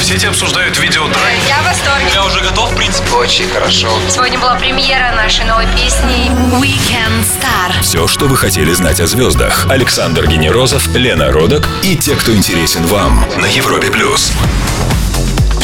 В 0.00 0.02
сети 0.02 0.26
обсуждают 0.26 0.78
видео 0.78 1.06
драйв. 1.08 1.38
Я 1.46 1.58
в 1.60 1.66
восторге. 1.66 2.06
Я 2.14 2.24
уже 2.24 2.40
готов, 2.40 2.72
в 2.72 2.74
принципе. 2.74 3.10
Очень 3.10 3.46
хорошо. 3.50 3.88
Сегодня 4.08 4.38
была 4.38 4.54
премьера 4.54 5.12
нашей 5.14 5.44
новой 5.44 5.66
песни 5.76 6.30
Weekend 6.58 7.22
Star. 7.22 7.82
Все, 7.82 8.06
что 8.08 8.26
вы 8.26 8.38
хотели 8.38 8.72
знать 8.72 8.98
о 9.00 9.06
звездах. 9.06 9.66
Александр 9.68 10.26
Генерозов, 10.26 10.86
Лена 10.94 11.30
Родок 11.30 11.68
и 11.82 11.96
те, 11.96 12.16
кто 12.16 12.34
интересен 12.34 12.86
вам 12.86 13.26
на 13.36 13.46
Европе 13.46 13.90
плюс. 13.90 14.32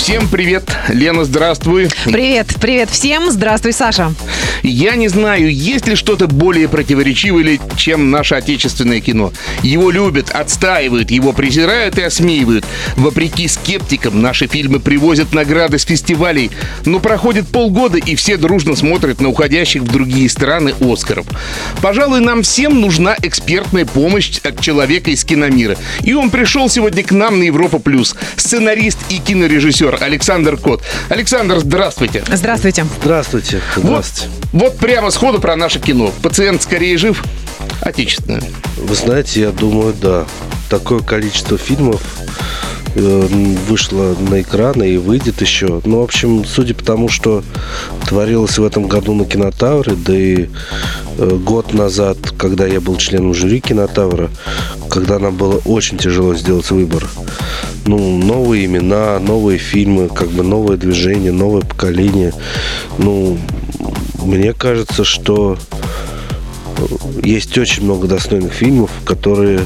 Всем 0.07 0.29
привет. 0.29 0.70
Лена, 0.86 1.25
здравствуй. 1.25 1.88
Привет, 2.04 2.55
привет 2.61 2.91
всем. 2.91 3.29
Здравствуй, 3.29 3.73
Саша. 3.73 4.14
Я 4.62 4.95
не 4.95 5.09
знаю, 5.09 5.52
есть 5.52 5.88
ли 5.88 5.96
что-то 5.96 6.29
более 6.29 6.68
противоречивое, 6.68 7.59
чем 7.77 8.12
наше 8.12 8.37
отечественное 8.37 9.00
кино. 9.00 9.32
Его 9.64 9.91
любят, 9.91 10.30
отстаивают, 10.30 11.11
его 11.11 11.32
презирают 11.32 11.98
и 11.98 12.02
осмеивают. 12.02 12.64
Вопреки 12.96 13.48
скептикам, 13.48 14.23
наши 14.23 14.46
фильмы 14.46 14.79
привозят 14.79 15.34
награды 15.34 15.80
с 15.80 15.84
фестивалей, 15.84 16.52
но 16.84 17.01
проходит 17.01 17.48
полгода, 17.48 17.98
и 17.98 18.15
все 18.15 18.37
дружно 18.37 18.77
смотрят 18.77 19.20
на 19.20 19.29
уходящих 19.29 19.82
в 19.82 19.91
другие 19.91 20.30
страны 20.30 20.73
Оскаров. 20.80 21.27
Пожалуй, 21.82 22.20
нам 22.20 22.43
всем 22.43 22.80
нужна 22.80 23.16
экспертная 23.20 23.84
помощь 23.84 24.38
от 24.45 24.60
человека 24.60 25.10
из 25.10 25.24
киномира. 25.24 25.77
И 26.04 26.15
он 26.15 26.30
пришел 26.30 26.68
сегодня 26.68 27.02
к 27.02 27.10
нам 27.10 27.41
на 27.41 27.43
Европа 27.43 27.80
Плюс. 27.80 28.15
Сценарист 28.37 28.98
и 29.10 29.18
кинорежиссер 29.18 29.95
Александр 30.00 30.56
Кот. 30.56 30.82
Александр, 31.09 31.59
здравствуйте. 31.59 32.24
Здравствуйте. 32.30 32.87
Здравствуйте. 33.00 33.60
Здравствуйте. 33.77 34.30
Вот, 34.52 34.70
вот 34.70 34.78
прямо 34.78 35.10
сходу 35.10 35.41
про 35.41 35.56
наше 35.56 35.80
кино. 35.80 36.12
Пациент 36.23 36.62
скорее 36.62 36.96
жив? 36.98 37.23
Отечественное. 37.80 38.42
Вы 38.77 38.95
знаете, 38.95 39.40
я 39.40 39.51
думаю, 39.51 39.95
да. 40.01 40.24
Такое 40.68 41.01
количество 41.01 41.56
фильмов 41.56 42.02
э, 42.96 43.01
вышло 43.68 44.16
на 44.18 44.40
экраны 44.40 44.90
и 44.90 44.96
выйдет 44.96 45.40
еще. 45.40 45.80
Ну, 45.84 46.01
в 46.01 46.04
общем, 46.04 46.45
судя 46.45 46.74
по 46.74 46.84
тому, 46.84 47.09
что 47.09 47.45
творилось 48.09 48.59
в 48.59 48.65
этом 48.65 48.88
году 48.88 49.15
на 49.15 49.24
Кинотавре, 49.24 49.95
да 49.95 50.12
и 50.12 50.49
э, 51.18 51.38
год 51.45 51.73
назад, 51.73 52.18
когда 52.37 52.66
я 52.66 52.80
был 52.80 52.96
членом 52.96 53.32
жюри 53.32 53.60
Кинотавра, 53.60 54.28
когда 54.90 55.18
нам 55.18 55.37
было 55.37 55.60
очень 55.65 55.99
тяжело 55.99 56.34
сделать 56.34 56.71
выбор. 56.71 57.06
Ну, 57.87 58.18
новые 58.18 58.66
имена, 58.66 59.18
новые 59.20 59.59
фильмы, 59.59 60.09
как 60.09 60.29
бы 60.29 60.42
новое 60.42 60.76
движение, 60.76 61.30
новое 61.30 61.62
поколение. 61.62 62.32
Ну, 62.98 63.38
мне 64.22 64.53
кажется, 64.53 65.04
что 65.04 65.56
есть 67.22 67.56
очень 67.56 67.84
много 67.84 68.09
достойных 68.09 68.53
фильмов, 68.53 68.91
которые 69.04 69.60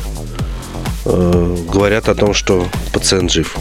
э, 1.06 1.56
говорят 1.72 2.10
о 2.10 2.14
том, 2.14 2.34
что 2.34 2.68
пациент 2.92 3.32
жив. 3.32 3.56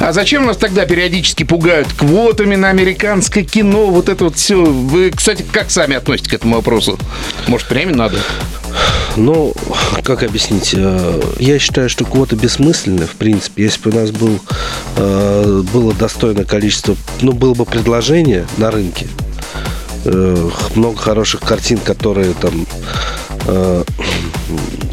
А 0.00 0.12
зачем 0.12 0.44
нас 0.44 0.58
тогда 0.58 0.84
периодически 0.84 1.42
пугают 1.44 1.90
квотами 1.94 2.56
на 2.56 2.68
американское 2.68 3.42
кино? 3.42 3.86
Вот 3.86 4.10
это 4.10 4.24
вот 4.24 4.36
все. 4.36 4.62
Вы, 4.62 5.10
кстати, 5.10 5.44
как 5.50 5.70
сами 5.70 5.96
относитесь 5.96 6.28
к 6.28 6.34
этому 6.34 6.56
вопросу? 6.56 6.98
Может, 7.46 7.68
прямо 7.68 7.92
надо? 7.92 8.18
Ну, 9.16 9.54
как 10.04 10.22
объяснить? 10.22 10.74
Э, 10.76 11.20
я 11.38 11.58
считаю, 11.58 11.88
что 11.88 12.04
квоты 12.04 12.36
бессмысленны, 12.36 13.06
в 13.06 13.14
принципе. 13.16 13.64
Если 13.64 13.80
бы 13.80 13.90
у 13.90 14.00
нас 14.00 14.10
был, 14.10 14.38
э, 14.96 15.62
было 15.72 15.94
достойное 15.94 16.44
количество, 16.44 16.96
ну, 17.22 17.32
было 17.32 17.54
бы 17.54 17.64
предложение 17.64 18.46
на 18.58 18.70
рынке, 18.70 19.06
э, 20.04 20.50
много 20.74 20.98
хороших 20.98 21.40
картин, 21.40 21.78
которые 21.78 22.34
там 22.34 22.66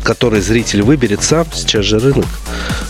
который 0.03 0.41
зритель 0.41 0.81
выберет 0.83 1.23
сам, 1.23 1.47
сейчас 1.53 1.85
же 1.85 1.99
рынок, 1.99 2.25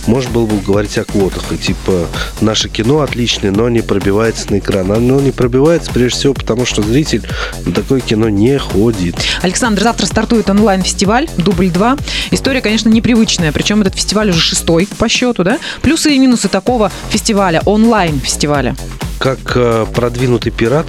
можно 0.07 0.31
было 0.31 0.45
бы 0.45 0.59
говорить 0.59 0.97
о 0.97 1.05
квотах. 1.05 1.51
И 1.51 1.57
типа, 1.57 2.07
наше 2.41 2.69
кино 2.69 3.01
отличное, 3.01 3.51
но 3.51 3.69
не 3.69 3.81
пробивается 3.81 4.51
на 4.51 4.59
экран. 4.59 4.91
Оно 4.91 5.19
не 5.19 5.31
пробивается 5.31 5.91
прежде 5.91 6.17
всего 6.17 6.33
потому, 6.33 6.65
что 6.65 6.81
зритель 6.81 7.23
на 7.65 7.71
такое 7.71 8.01
кино 8.01 8.29
не 8.29 8.57
ходит. 8.57 9.15
Александр, 9.41 9.83
завтра 9.83 10.05
стартует 10.05 10.49
онлайн-фестиваль 10.49 11.29
«Дубль 11.37 11.67
2». 11.67 11.99
История, 12.31 12.61
конечно, 12.61 12.89
непривычная. 12.89 13.51
Причем 13.51 13.81
этот 13.81 13.95
фестиваль 13.95 14.29
уже 14.29 14.39
шестой 14.39 14.87
по 14.97 15.07
счету, 15.07 15.43
да? 15.43 15.59
Плюсы 15.81 16.15
и 16.15 16.19
минусы 16.19 16.49
такого 16.49 16.91
фестиваля, 17.09 17.61
онлайн-фестиваля. 17.65 18.75
Как 19.19 19.39
э, 19.55 19.85
продвинутый 19.93 20.51
пират, 20.51 20.87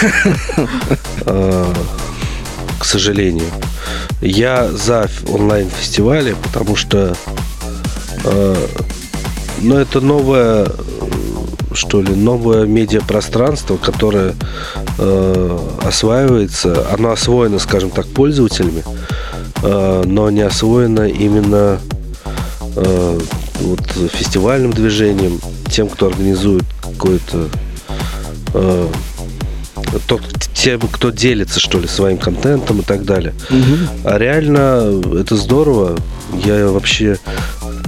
э, 1.26 1.74
к 2.78 2.84
сожалению, 2.84 3.50
я 4.20 4.70
за 4.70 5.08
онлайн-фестивали, 5.28 6.36
потому 6.44 6.76
что 6.76 7.16
э, 8.24 8.66
ну, 9.60 9.76
это 9.76 10.00
новое, 10.00 10.68
что 11.72 12.00
ли, 12.00 12.14
новое 12.14 12.66
медиапространство, 12.66 13.76
которое 13.76 14.34
э, 14.98 15.58
осваивается. 15.82 16.86
Оно 16.92 17.10
освоено, 17.10 17.58
скажем 17.58 17.90
так, 17.90 18.06
пользователями, 18.06 18.84
э, 19.62 20.02
но 20.06 20.30
не 20.30 20.42
освоено 20.42 21.08
именно 21.08 21.80
э, 22.76 23.20
вот, 23.60 23.80
фестивальным 24.12 24.72
движением, 24.72 25.40
тем, 25.70 25.88
кто 25.88 26.06
организует 26.06 26.64
какое-то 26.80 27.48
э, 28.54 28.88
тот, 30.06 30.22
тем, 30.58 30.80
кто 30.80 31.10
делится, 31.10 31.60
что 31.60 31.78
ли, 31.78 31.86
своим 31.86 32.18
контентом 32.18 32.80
и 32.80 32.82
так 32.82 33.04
далее. 33.04 33.32
Угу. 33.48 34.08
А 34.10 34.18
реально 34.18 35.00
это 35.18 35.36
здорово. 35.36 35.96
Я 36.44 36.66
вообще 36.66 37.16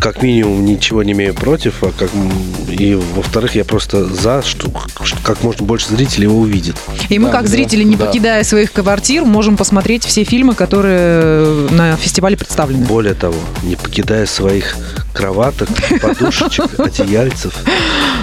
как 0.01 0.23
минимум 0.23 0.65
ничего 0.65 1.03
не 1.03 1.13
имею 1.13 1.35
против, 1.35 1.83
а 1.83 1.91
как 1.91 2.11
и 2.71 2.95
во-вторых, 2.95 3.55
я 3.57 3.65
просто 3.65 4.05
за, 4.07 4.43
что, 4.43 4.71
как 5.23 5.43
можно 5.43 5.67
больше 5.67 5.91
зрителей 5.91 6.25
его 6.25 6.39
увидит. 6.39 6.77
И 7.11 7.19
мы, 7.19 7.27
да, 7.27 7.33
как 7.33 7.43
да, 7.43 7.49
зрители, 7.49 7.83
не 7.83 7.97
да. 7.97 8.07
покидая 8.07 8.43
своих 8.45 8.73
квартир, 8.73 9.25
можем 9.25 9.57
посмотреть 9.57 10.05
все 10.05 10.25
фильмы, 10.25 10.55
которые 10.55 11.69
на 11.71 11.97
фестивале 11.97 12.37
представлены. 12.37 12.87
Более 12.87 13.15
того, 13.15 13.37
не 13.63 13.77
покидая 13.77 14.25
своих 14.27 14.77
кроваток, 15.13 15.69
подушечек, 16.01 16.71
одеяльцев 16.79 17.53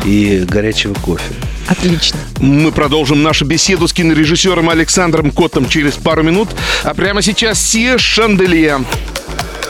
и 0.06 0.46
горячего 0.50 0.94
кофе. 0.96 1.34
Отлично. 1.68 2.18
Мы 2.40 2.72
продолжим 2.72 3.24
нашу 3.24 3.46
беседу 3.46 3.88
с 3.88 3.94
кинорежиссером 3.94 4.70
Александром 4.70 5.32
Котом 5.32 5.68
через 5.68 5.94
пару 5.94 6.24
минут. 6.24 6.50
А 6.84 6.94
прямо 6.94 7.22
сейчас 7.22 7.58
все 7.58 7.98
шанделия. 7.98 8.84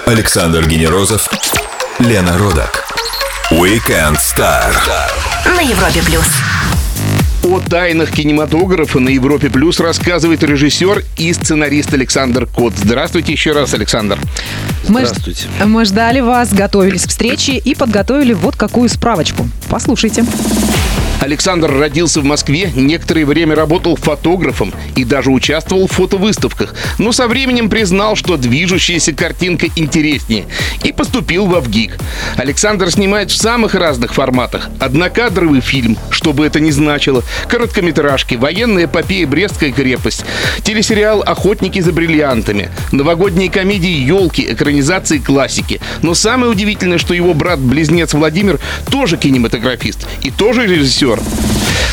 Александр 0.06 0.68
Генерозов, 0.68 1.30
Лена 2.00 2.38
Родак. 2.38 2.86
Weekend 3.52 4.18
Star. 4.18 4.74
На 5.46 5.62
Европе 5.62 6.02
плюс. 6.04 6.26
О 7.44 7.62
тайнах 7.62 8.12
кинематографа 8.12 9.00
на 9.00 9.08
Европе 9.08 9.50
Плюс 9.50 9.80
рассказывает 9.80 10.44
режиссер 10.44 11.06
и 11.16 11.32
сценарист 11.32 11.94
Александр 11.94 12.46
Кот. 12.46 12.74
Здравствуйте 12.76 13.32
еще 13.32 13.54
раз, 13.54 13.74
Александр. 13.74 14.20
Здравствуйте. 14.84 15.46
Мы, 15.60 15.66
мы 15.68 15.86
ждали 15.86 16.20
вас, 16.20 16.54
готовились 16.54 17.06
к 17.06 17.10
встрече 17.10 17.54
и 17.54 17.74
подготовили 17.74 18.34
вот 18.34 18.58
какую 18.58 18.90
справочку. 18.90 19.48
Послушайте. 19.70 20.26
Александр 21.20 21.72
родился 21.72 22.22
в 22.22 22.26
Москве, 22.26 22.72
некоторое 22.76 23.26
время 23.26 23.56
работал 23.56 23.96
фотографом 23.96 24.72
и 24.96 25.04
даже 25.04 25.32
участвовал 25.32 25.88
в 25.88 25.92
фотовыставках, 25.92 26.76
но 27.00 27.12
со 27.12 27.28
временем 27.28 27.70
признал, 27.70 28.16
что 28.16 28.38
движущаяся 28.38 29.14
картинка 29.14 29.68
интереснее 29.76 30.46
и 30.84 30.92
поступил 30.92 31.48
в 31.48 31.56
Авгик. 31.56 31.98
Александр 32.36 32.92
снимает 32.92 33.32
в 33.32 33.36
самых 33.36 33.74
разных 33.74 34.14
форматах. 34.14 34.70
Однокадровый 34.80 35.62
фильм, 35.62 35.98
что 36.12 36.34
бы 36.34 36.46
это 36.46 36.60
ни 36.60 36.70
значило, 36.70 37.24
короткометражки, 37.50 38.36
военная 38.36 38.86
эпопея 38.86 39.26
«Брестская 39.26 39.72
крепость», 39.72 40.24
телесериал 40.64 41.24
«Охотники 41.24 41.80
за 41.80 41.94
бриллиантами», 41.94 42.70
новогодние 42.92 43.50
комедии 43.50 44.06
«Елки», 44.06 44.46
экранизации 44.48 45.18
классики. 45.18 45.82
Но 46.04 46.14
самое 46.14 46.52
удивительное, 46.52 47.00
что 47.00 47.16
его 47.16 47.34
брат-близнец 47.34 48.14
Владимир 48.14 48.60
тоже 48.92 49.18
кинематографист 49.18 50.08
и 50.22 50.30
тоже 50.30 50.68
режиссер 50.68 51.07
режиссер. 51.08 51.20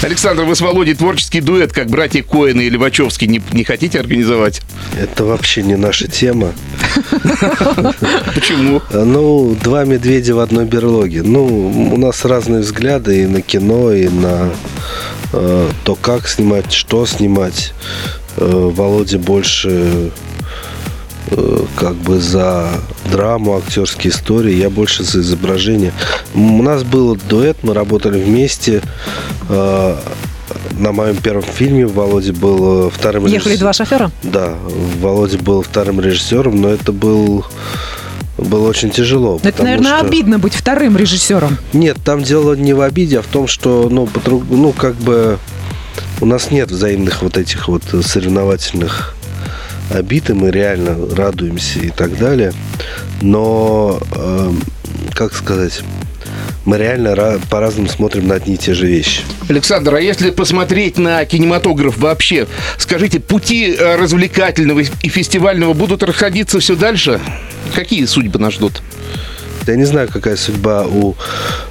Александр, 0.02 0.44
вы 0.44 0.55
с 0.55 0.61
Володей 0.61 0.94
творческий 0.94 1.40
дуэт, 1.40 1.72
как 1.72 1.88
братья 1.88 2.22
Коины 2.22 2.62
или 2.62 2.76
Вачовски, 2.76 3.25
не, 3.25 3.40
не 3.52 3.64
хотите 3.64 4.00
организовать? 4.00 4.61
Это 5.00 5.25
вообще 5.25 5.62
не 5.62 5.76
наша 5.76 6.08
тема. 6.08 6.52
Почему? 8.34 8.82
Ну, 8.93 9.56
два 9.62 9.84
медведя 9.84 10.34
в 10.34 10.40
одной 10.40 10.66
берлоге. 10.66 11.22
Ну, 11.22 11.90
у 11.93 11.96
нас 11.96 12.25
разные 12.25 12.61
взгляды 12.61 13.22
и 13.22 13.26
на 13.26 13.40
кино, 13.40 13.93
и 13.93 14.08
на 14.08 14.50
э, 15.32 15.70
то, 15.84 15.94
как 15.94 16.28
снимать, 16.28 16.72
что 16.72 17.06
снимать. 17.06 17.72
Э, 18.37 18.70
Володя 18.75 19.19
больше 19.19 20.11
как 21.76 21.94
бы 21.97 22.21
за 22.21 22.69
драму, 23.11 23.56
актерские 23.56 24.12
истории, 24.12 24.55
я 24.55 24.71
больше 24.71 25.05
за 25.05 25.21
изображение. 25.21 25.93
У 26.35 26.62
нас 26.62 26.85
был 26.85 27.17
дуэт, 27.17 27.59
мы 27.62 27.75
работали 27.75 28.23
вместе. 28.23 28.82
Э, 29.49 29.97
на 30.73 30.93
моем 30.93 31.17
первом 31.17 31.43
фильме 31.43 31.87
Володя 31.87 32.32
был 32.32 32.88
э, 32.88 32.91
вторым 32.91 33.26
Ехали 33.26 33.56
два 33.56 33.73
шофера? 33.73 34.11
Да, 34.23 34.55
Володя 35.00 35.38
был 35.38 35.62
вторым 35.62 36.00
режиссером, 36.00 36.61
но 36.61 36.69
это 36.69 36.93
был 36.93 37.47
было 38.37 38.69
очень 38.69 38.91
тяжело. 38.91 39.41
Это, 39.43 39.62
наверное, 39.62 39.99
что- 39.99 40.06
обидно 40.06 40.38
быть 40.38 40.55
вторым 40.55 40.97
режиссером. 40.97 41.56
Нет, 41.73 41.97
там 42.05 42.23
дело 42.23 42.55
не 42.55 42.73
в 42.73 42.81
обиде, 42.81 43.21
а 43.21 43.23
в 43.23 43.26
том, 43.26 43.47
что, 43.47 43.88
ну, 43.91 44.09
ну, 44.50 44.73
как 44.73 44.97
бы 44.97 45.38
у 46.21 46.26
нас 46.26 46.50
нет 46.50 46.71
взаимных 46.71 47.23
вот 47.23 47.38
этих 47.38 47.69
вот 47.69 47.82
соревновательных 48.05 49.13
обид, 49.91 50.31
и 50.31 50.33
мы 50.33 50.51
реально 50.51 50.97
радуемся 51.15 51.79
и 51.81 51.91
так 51.91 52.17
далее. 52.19 52.53
Но, 53.21 54.01
эм, 54.15 54.63
как 55.15 55.35
сказать, 55.35 55.83
мы 56.65 56.79
реально 56.79 57.09
ра- 57.09 57.41
по-разному 57.51 57.89
смотрим 57.89 58.27
на 58.29 58.37
одни 58.37 58.55
и 58.55 58.57
те 58.57 58.75
же 58.75 58.87
вещи. 58.87 59.21
Александр, 59.49 59.95
а 59.95 60.01
если 60.01 60.31
посмотреть 60.31 60.97
на 60.99 61.25
кинематограф 61.25 61.99
вообще, 61.99 62.47
скажите, 62.79 63.21
пути 63.21 63.75
э, 63.79 63.97
развлекательного 63.97 64.81
и 64.81 65.09
фестивального 65.09 65.75
будут 65.75 66.03
расходиться 66.03 66.61
все 66.61 66.75
дальше? 66.77 67.21
Какие 67.75 68.07
судьбы 68.07 68.39
нас 68.39 68.55
ждут? 68.55 68.83
Я 69.66 69.76
не 69.76 69.84
знаю, 69.84 70.08
какая 70.12 70.37
судьба 70.37 70.84
у 70.87 71.14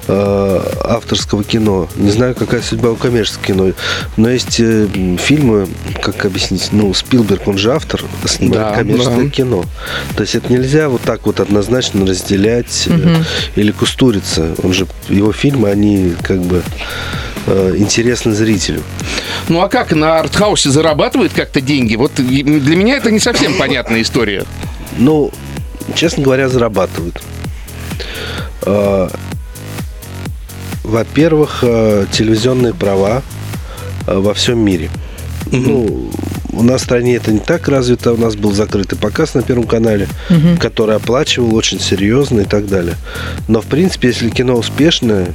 э, 0.08 0.60
авторского 0.84 1.44
кино, 1.44 1.88
не 1.96 2.10
знаю, 2.10 2.34
какая 2.34 2.60
судьба 2.60 2.90
у 2.90 2.96
коммерческого 2.96 3.44
кино, 3.44 3.72
но 4.16 4.30
есть 4.30 4.58
э, 4.58 4.88
фильмы, 5.18 5.68
как 6.02 6.24
объяснить, 6.24 6.68
ну, 6.72 6.92
Спилберг, 6.92 7.46
он 7.46 7.58
же 7.58 7.72
автор, 7.72 8.02
снимает 8.26 8.62
Да, 8.62 8.74
коммерческое 8.74 9.24
да. 9.24 9.30
кино. 9.30 9.64
То 10.16 10.22
есть 10.22 10.34
это 10.34 10.52
нельзя 10.52 10.88
вот 10.88 11.02
так 11.02 11.24
вот 11.26 11.40
однозначно 11.40 12.04
разделять 12.06 12.84
э, 12.86 13.16
или 13.56 13.70
кустуриться. 13.70 14.54
Он 14.62 14.72
же, 14.72 14.86
его 15.08 15.32
фильмы, 15.32 15.70
они 15.70 16.14
как 16.22 16.40
бы 16.42 16.62
э, 17.46 17.74
интересны 17.76 18.32
зрителю. 18.32 18.82
Ну 19.48 19.60
а 19.60 19.68
как 19.68 19.92
на 19.92 20.18
артхаусе 20.18 20.70
зарабатывают 20.70 21.32
как-то 21.32 21.60
деньги? 21.60 21.94
Вот 21.94 22.12
для 22.16 22.76
меня 22.76 22.96
это 22.96 23.10
не 23.10 23.20
совсем 23.20 23.56
понятная 23.56 24.02
история. 24.02 24.44
Ну, 24.98 25.30
честно 25.94 26.22
говоря, 26.22 26.48
зарабатывают. 26.48 27.22
Э, 28.66 29.08
Во-первых, 30.82 31.60
э, 31.62 32.06
телевизионные 32.12 32.74
права 32.74 33.22
э, 34.06 34.18
во 34.18 34.34
всем 34.34 34.58
мире. 34.58 34.90
Ну, 35.50 36.10
у 36.56 36.62
нас 36.62 36.82
в 36.82 36.84
стране 36.84 37.16
это 37.16 37.32
не 37.32 37.40
так 37.40 37.68
развито. 37.68 38.12
У 38.12 38.16
нас 38.16 38.36
был 38.36 38.52
закрытый 38.52 38.98
показ 38.98 39.34
на 39.34 39.42
Первом 39.42 39.66
канале, 39.66 40.08
который 40.60 40.96
оплачивал 40.96 41.54
очень 41.54 41.80
серьезно 41.80 42.40
и 42.40 42.44
так 42.44 42.66
далее. 42.66 42.94
Но, 43.48 43.60
в 43.60 43.66
принципе, 43.66 44.08
если 44.08 44.30
кино 44.30 44.54
успешное, 44.54 45.28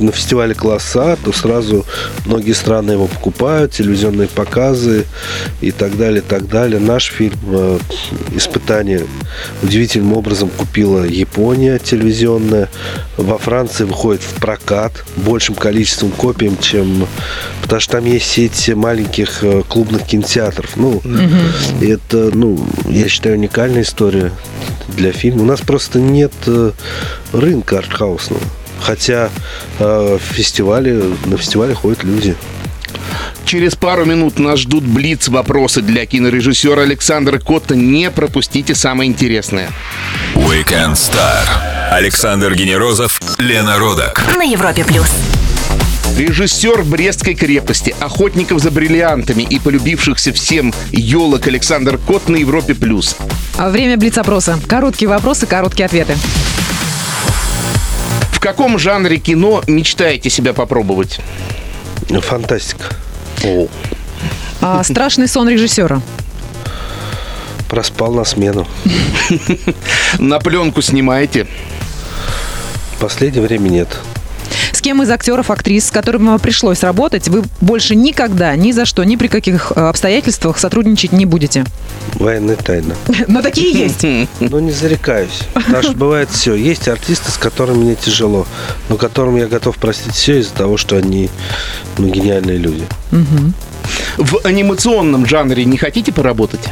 на 0.00 0.12
фестивале 0.12 0.54
класса, 0.54 1.18
то 1.24 1.32
сразу 1.32 1.84
многие 2.26 2.52
страны 2.52 2.92
его 2.92 3.06
покупают, 3.06 3.72
телевизионные 3.72 4.28
показы 4.28 5.04
и 5.60 5.72
так 5.72 5.96
далее, 5.96 6.20
и 6.20 6.24
так 6.24 6.48
далее. 6.48 6.78
Наш 6.78 7.06
фильм 7.06 7.38
э, 7.48 7.78
«Испытание» 8.34 9.04
удивительным 9.62 10.12
образом 10.12 10.48
купила 10.50 11.04
Япония 11.04 11.78
телевизионная. 11.78 12.68
Во 13.16 13.38
Франции 13.38 13.84
выходит 13.84 14.22
в 14.22 14.34
прокат 14.40 14.92
большим 15.16 15.54
количеством 15.54 16.10
копий, 16.10 16.52
чем... 16.60 17.06
Потому 17.62 17.80
что 17.80 17.92
там 17.92 18.04
есть 18.04 18.26
сеть 18.26 18.68
маленьких 18.74 19.42
э, 19.42 19.62
клубных 19.68 20.06
кинотеатров. 20.08 20.76
Ну, 20.76 21.00
и 21.80 21.86
это, 21.86 22.30
ну, 22.34 22.66
я 22.88 23.08
считаю, 23.08 23.36
уникальная 23.36 23.82
история 23.82 24.32
для 24.88 25.12
фильма. 25.12 25.42
У 25.42 25.46
нас 25.46 25.60
просто 25.60 26.00
нет 26.00 26.32
э, 26.46 26.72
рынка 27.32 27.78
артхаусного. 27.78 28.42
Хотя 28.80 29.30
э, 29.78 30.18
в 30.18 30.34
фестивале, 30.34 31.02
на 31.26 31.36
фестивале 31.36 31.74
ходят 31.74 32.04
люди. 32.04 32.34
Через 33.44 33.74
пару 33.76 34.04
минут 34.04 34.38
нас 34.38 34.60
ждут 34.60 34.84
блиц 34.84 35.28
вопросы 35.28 35.80
для 35.80 36.04
кинорежиссера 36.06 36.82
Александра 36.82 37.38
Котта. 37.38 37.74
Не 37.74 38.10
пропустите 38.10 38.74
самое 38.74 39.10
интересное. 39.10 39.70
Weekend 40.34 40.92
Star. 40.92 41.44
Александр 41.90 42.54
Генерозов, 42.54 43.20
Лена 43.38 43.78
Родак. 43.78 44.22
На 44.36 44.42
Европе 44.42 44.84
плюс. 44.84 45.08
Режиссер 46.16 46.82
Брестской 46.82 47.34
крепости, 47.34 47.94
охотников 48.00 48.60
за 48.60 48.70
бриллиантами 48.70 49.42
и 49.42 49.58
полюбившихся 49.58 50.32
всем 50.32 50.72
елок 50.90 51.46
Александр 51.46 51.98
Кот 51.98 52.28
на 52.28 52.36
Европе 52.36 52.74
плюс. 52.74 53.16
А 53.56 53.70
Время 53.70 53.96
блиц-опроса. 53.96 54.58
Короткие 54.66 55.08
вопросы, 55.08 55.46
короткие 55.46 55.86
ответы. 55.86 56.16
В 58.32 58.40
каком 58.40 58.78
жанре 58.78 59.18
кино 59.18 59.62
мечтаете 59.66 60.30
себя 60.30 60.52
попробовать? 60.52 61.20
Фантастика. 62.08 62.84
А, 64.60 64.82
Страшный 64.82 65.28
сон 65.28 65.48
режиссера. 65.48 66.00
Проспал 67.68 68.12
на 68.14 68.24
смену. 68.24 68.66
На 70.18 70.38
пленку 70.38 70.80
снимаете? 70.80 71.46
В 72.96 73.00
последнее 73.00 73.42
время 73.42 73.68
нет. 73.68 73.98
Кем 74.88 75.02
из 75.02 75.10
актеров, 75.10 75.50
актрис, 75.50 75.88
с 75.88 75.90
которыми 75.90 76.28
вам 76.28 76.38
пришлось 76.40 76.82
работать, 76.82 77.28
вы 77.28 77.42
больше 77.60 77.94
никогда, 77.94 78.56
ни 78.56 78.72
за 78.72 78.86
что, 78.86 79.04
ни 79.04 79.16
при 79.16 79.28
каких 79.28 79.70
э, 79.76 79.80
обстоятельствах 79.86 80.58
сотрудничать 80.58 81.12
не 81.12 81.26
будете? 81.26 81.66
Военная 82.14 82.56
тайна. 82.56 82.94
Но 83.28 83.42
такие 83.42 83.70
есть. 83.70 84.30
Ну, 84.40 84.60
не 84.60 84.72
зарекаюсь. 84.72 85.42
Потому 85.52 85.82
что 85.82 85.92
бывает 85.92 86.30
все. 86.30 86.54
Есть 86.54 86.88
артисты, 86.88 87.30
с 87.30 87.36
которыми 87.36 87.76
мне 87.76 87.96
тяжело, 87.96 88.46
но 88.88 88.96
которым 88.96 89.36
я 89.36 89.46
готов 89.46 89.76
простить 89.76 90.14
все 90.14 90.40
из-за 90.40 90.54
того, 90.54 90.78
что 90.78 90.96
они 90.96 91.28
ну, 91.98 92.08
гениальные 92.08 92.56
люди. 92.56 92.86
В 94.16 94.38
анимационном 94.42 95.26
жанре 95.26 95.66
не 95.66 95.76
хотите 95.76 96.12
поработать? 96.12 96.66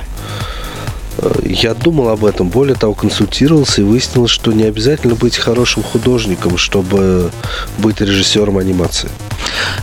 Э, 1.18 1.40
Я 1.44 1.74
думал 1.74 2.08
об 2.08 2.24
этом, 2.24 2.48
более 2.48 2.76
того, 2.76 2.94
консультировался 2.94 3.80
и 3.80 3.84
выяснилось, 3.84 4.30
что 4.30 4.52
не 4.52 4.64
обязательно 4.64 5.14
быть 5.14 5.36
хорошим 5.36 5.82
художником, 5.82 6.58
чтобы 6.58 7.30
быть 7.78 8.00
режиссером 8.00 8.58
анимации. 8.58 9.08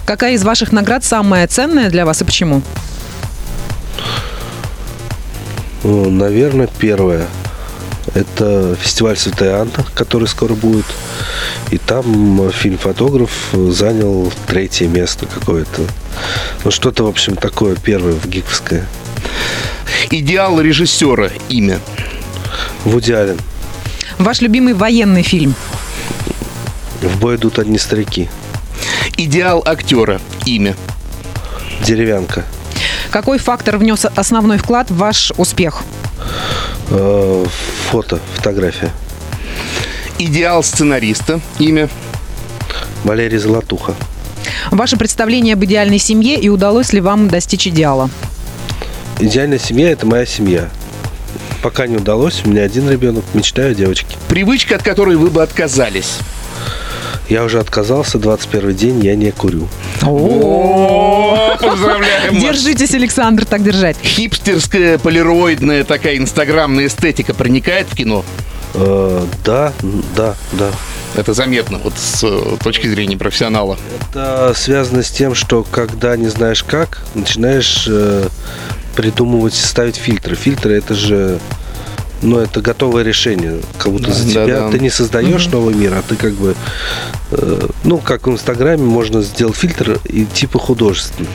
Какая 0.06 0.34
из 0.34 0.44
ваших 0.44 0.72
наград 0.72 1.04
самая 1.04 1.48
ценная 1.48 1.90
для 1.90 2.06
вас 2.06 2.22
и 2.22 2.26
почему? 2.26 2.62
Ну, 5.84 6.10
Наверное, 6.10 6.70
первое. 6.80 7.28
Это 8.14 8.76
фестиваль 8.80 9.18
Святая 9.18 9.62
Анна, 9.62 9.86
который 9.96 10.28
скоро 10.28 10.54
будет. 10.54 10.86
И 11.72 11.78
там 11.78 12.52
фильм 12.52 12.78
«Фотограф» 12.78 13.32
занял 13.54 14.32
третье 14.46 14.88
место 14.88 15.26
какое-то. 15.26 15.82
Ну, 16.64 16.72
что-то, 16.72 17.06
в 17.06 17.08
общем, 17.08 17.36
такое 17.36 17.76
первое 17.76 18.14
в 18.14 18.28
гиковское. 18.28 18.86
Идеал 20.12 20.60
режиссера 20.62 21.30
имя. 21.50 21.80
Вуди 22.86 23.12
Аллен. 23.12 23.40
Ваш 24.20 24.42
любимый 24.42 24.74
военный 24.74 25.24
фильм? 25.24 25.56
В 27.02 27.20
бой 27.20 27.36
идут 27.38 27.60
одни 27.60 27.78
старики. 27.78 28.30
Идеал 29.18 29.64
актера 29.66 30.22
имя. 30.46 30.76
Деревянка. 31.86 32.44
Какой 33.10 33.38
фактор 33.38 33.78
внес 33.78 34.06
основной 34.16 34.58
вклад 34.58 34.90
в 34.90 34.98
ваш 34.98 35.32
успех? 35.38 35.84
Э, 36.90 37.46
Фото, 37.92 38.20
фотография. 38.36 38.92
Идеал 40.18 40.64
сценариста 40.64 41.40
имя. 41.60 41.90
Валерий 43.04 43.38
Золотуха. 43.38 43.96
Ваше 44.72 44.98
представление 44.98 45.54
об 45.54 45.64
идеальной 45.66 46.00
семье 46.00 46.40
и 46.40 46.50
удалось 46.50 46.94
ли 46.94 47.02
вам 47.02 47.28
достичь 47.28 47.68
идеала? 47.68 48.10
Идеальная 49.24 49.58
семья– 49.58 49.90
это 49.92 50.06
моя 50.06 50.26
семья. 50.26 50.68
Пока 51.62 51.88
не 51.88 51.96
удалось, 51.96 52.42
у 52.44 52.50
меня 52.50 52.64
один 52.64 52.90
ребенок, 52.90 53.24
мечтаю 53.34 53.72
о 53.72 53.74
девочке. 53.74 54.18
Привычка, 54.28 54.76
от 54.76 54.84
которой 54.84 55.16
вы 55.16 55.30
бы 55.30 55.42
отказались. 55.42 56.18
Я 57.30 57.46
уже 57.46 57.62
отказался, 57.62 58.20
21 58.20 58.76
день 58.76 59.00
я 59.00 59.16
не 59.16 59.32
курю. 59.32 59.70
О, 60.02 61.56
поздравляем! 61.58 62.38
Держитесь, 62.38 62.94
Александр, 62.96 63.46
так 63.46 63.64
держать. 63.64 63.96
Хипстерская, 64.04 64.98
полироидная 64.98 65.86
такая 65.86 66.18
инстаграмная 66.18 66.88
эстетика 66.88 67.34
проникает 67.34 67.88
в 67.88 67.96
кино? 67.96 68.26
Э, 68.74 69.26
да, 69.46 69.72
да, 70.18 70.36
да. 70.52 70.70
Это 71.16 71.34
заметно, 71.34 71.78
вот 71.78 71.94
с 71.96 72.26
э, 72.26 72.58
точки 72.62 72.88
зрения 72.88 73.16
профессионала. 73.16 73.78
Это 74.02 74.52
связано 74.54 75.02
с 75.02 75.12
тем, 75.12 75.34
что 75.34 75.64
когда 75.64 76.18
не 76.18 76.28
знаешь 76.28 76.64
как, 76.64 77.04
начинаешь 77.16 77.88
э, 77.90 78.28
придумывать, 78.96 79.54
ставить 79.54 79.96
фильтры. 79.98 80.36
Фильтры 80.36 80.76
это 80.76 80.94
же, 80.94 81.40
ну, 82.22 82.40
это 82.40 82.62
готовое 82.62 83.04
решение. 83.04 83.60
Как 83.78 83.92
будто 83.92 84.08
Да, 84.08 84.14
за 84.14 84.26
да, 84.34 84.46
тебя 84.46 84.60
да. 84.62 84.70
ты 84.70 84.80
не 84.80 84.90
создаешь 84.90 85.48
новый 85.48 85.74
мир, 85.76 85.94
а 85.94 86.02
ты 86.08 86.16
как 86.16 86.34
бы, 86.34 86.56
э, 87.32 87.68
ну, 87.84 87.98
как 87.98 88.28
в 88.28 88.32
Инстаграме 88.32 88.84
можно 88.84 89.22
сделать 89.22 89.56
фильтр 89.58 90.00
и 90.06 90.26
типа 90.26 90.60
художественно. 90.60 91.28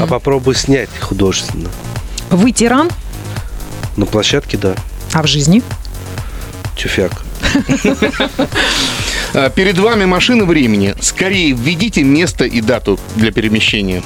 А 0.00 0.06
попробуй 0.06 0.54
снять 0.54 0.90
художественно. 1.00 1.68
Вы 2.30 2.52
тиран, 2.52 2.88
На 3.96 4.06
площадке, 4.06 4.56
да, 4.56 4.74
а 5.12 5.22
в 5.22 5.26
жизни? 5.26 5.62
тюфяк. 6.76 7.12
А, 9.34 9.48
Перед 9.48 9.78
вами 9.78 10.04
машина 10.04 10.44
времени. 10.44 10.94
Скорее 11.00 11.52
введите 11.52 12.02
место 12.02 12.44
и 12.44 12.60
дату 12.60 12.98
для 13.16 13.32
перемещения. 13.32 14.02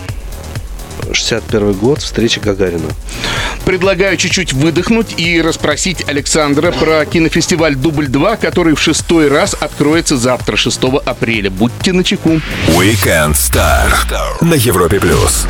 61 1.13 1.73
год, 1.75 2.01
встреча 2.01 2.41
Гагарина. 2.41 2.89
Предлагаю 3.65 4.17
чуть-чуть 4.17 4.53
выдохнуть 4.53 5.19
и 5.19 5.41
расспросить 5.41 6.09
Александра 6.09 6.71
про 6.73 7.05
кинофестиваль 7.05 7.75
«Дубль-2», 7.75 8.39
который 8.41 8.75
в 8.75 8.81
шестой 8.81 9.29
раз 9.29 9.57
откроется 9.59 10.17
завтра, 10.17 10.57
6 10.57 10.79
апреля. 11.05 11.51
Будьте 11.51 11.93
начеку. 11.93 12.41
Weekend 12.69 13.33
Star 13.33 13.89
на 14.41 14.55
Европе 14.55 15.01
плюс. 15.01 15.47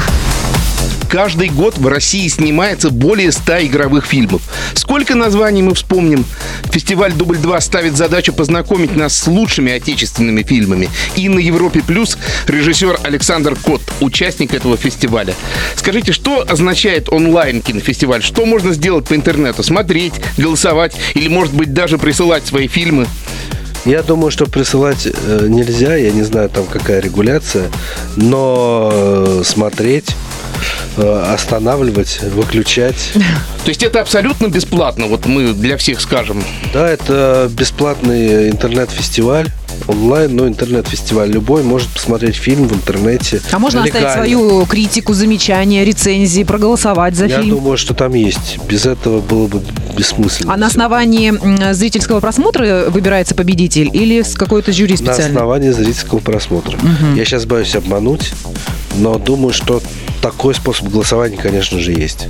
Каждый 1.09 1.49
год 1.49 1.79
в 1.79 1.87
России 1.87 2.27
снимается 2.29 2.91
более 2.91 3.31
100 3.31 3.67
игровых 3.67 4.07
фильмов. 4.07 4.43
Сколько 4.75 5.15
названий 5.15 5.63
мы 5.63 5.75
вспомним? 5.75 6.25
Фестиваль 6.71 7.13
«Дубль-2» 7.13 7.61
ставит 7.61 7.97
задачу 7.97 8.33
познакомить 8.33 8.97
нас 8.97 9.17
с 9.17 9.27
лучшими 9.27 9.73
отечественными 9.73 10.43
фильмами. 10.43 10.91
И 11.15 11.29
на 11.29 11.39
Европе 11.39 11.83
Плюс 11.87 12.19
режиссер 12.49 13.01
Александр 13.05 13.57
Кот, 13.57 13.83
участник 14.01 14.53
этого 14.53 14.77
фестиваля. 14.77 15.35
Скажите, 15.77 16.13
что 16.13 16.45
означает 16.49 17.09
онлайн-кинофестиваль? 17.13 18.23
Что 18.23 18.45
можно 18.45 18.73
сделать 18.73 19.07
по 19.07 19.15
интернету? 19.15 19.63
Смотреть, 19.63 20.15
голосовать 20.37 20.97
или, 21.15 21.29
может 21.29 21.55
быть, 21.55 21.73
даже 21.73 21.99
присылать 21.99 22.47
свои 22.47 22.67
фильмы? 22.67 23.07
Я 23.85 24.03
думаю, 24.03 24.33
что 24.33 24.47
присылать 24.47 25.07
э, 25.07 25.47
нельзя, 25.49 25.95
я 25.95 26.11
не 26.11 26.23
знаю 26.23 26.51
там 26.51 26.67
какая 26.67 27.01
регуляция, 27.01 27.71
но 28.17 28.91
э, 28.93 29.43
смотреть 29.45 30.17
останавливать, 30.97 32.21
выключать. 32.23 33.13
То 33.65 33.69
есть 33.69 33.83
это 33.83 34.01
абсолютно 34.01 34.47
бесплатно, 34.49 35.07
вот 35.07 35.27
мы 35.27 35.53
для 35.53 35.77
всех 35.77 36.01
скажем. 36.01 36.43
Да, 36.73 36.89
это 36.89 37.51
бесплатный 37.53 38.51
интернет-фестиваль 38.51 39.51
онлайн, 39.89 40.35
но 40.35 40.49
интернет-фестиваль 40.49 41.31
любой 41.31 41.63
может 41.63 41.89
посмотреть 41.89 42.37
фильм 42.37 42.67
в 42.67 42.73
интернете. 42.75 43.41
А 43.53 43.59
можно 43.59 43.85
легально. 43.85 44.09
оставить 44.09 44.31
свою 44.33 44.65
критику, 44.67 45.13
замечания, 45.13 45.85
рецензии, 45.85 46.45
проголосовать 46.45 47.15
за 47.15 47.27
Я 47.27 47.41
фильм? 47.43 47.57
думаю, 47.57 47.77
что 47.77 47.95
там 47.95 48.15
есть. 48.15 48.59
Без 48.69 48.87
этого 48.87 49.21
было 49.21 49.47
бы 49.47 49.63
бессмысленно. 49.97 50.55
А 50.55 50.57
на 50.57 50.67
основании 50.67 51.73
зрительского 51.73 52.21
просмотра 52.21 52.87
выбирается 52.89 53.35
победитель 53.35 53.91
или 53.93 54.23
с 54.23 54.35
какой-то 54.35 54.73
жюри 54.73 54.93
На 54.93 54.97
специально? 54.99 55.27
основании 55.27 55.71
зрительского 55.71 56.19
просмотра. 56.21 56.79
Я 57.15 57.25
сейчас 57.25 57.45
боюсь 57.45 57.75
обмануть, 57.77 58.33
но 58.97 59.19
думаю, 59.19 59.53
что 59.53 59.83
такой 60.31 60.55
способ 60.55 60.89
голосования, 60.89 61.37
конечно 61.37 61.79
же, 61.79 61.93
есть. 61.93 62.27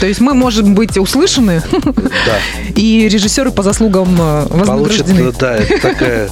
То 0.00 0.06
есть 0.06 0.20
мы 0.20 0.34
можем 0.34 0.74
быть 0.74 0.98
услышаны, 0.98 1.62
Да. 1.72 2.38
и 2.76 3.08
режиссеры 3.08 3.50
по 3.50 3.62
заслугам 3.62 4.14
э, 4.20 4.46
вознаграждены. 4.50 5.32
да, 5.38 5.56
это 5.56 5.80
такая 5.80 6.28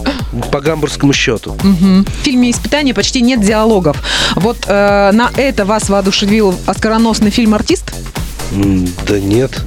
по 0.52 0.61
гамбургскому 0.61 1.12
счету. 1.14 1.57
В 1.62 2.04
фильме 2.23 2.50
«Испытание» 2.50 2.95
почти 2.95 3.23
нет 3.23 3.40
диалогов. 3.40 3.97
Вот 4.37 4.59
э, 4.66 5.11
на 5.12 5.30
это 5.37 5.64
вас 5.64 5.88
воодушевил 5.88 6.54
оскароносный 6.66 7.30
фильм 7.30 7.54
«Артист»? 7.54 7.95
Да 9.07 9.21
нет. 9.21 9.62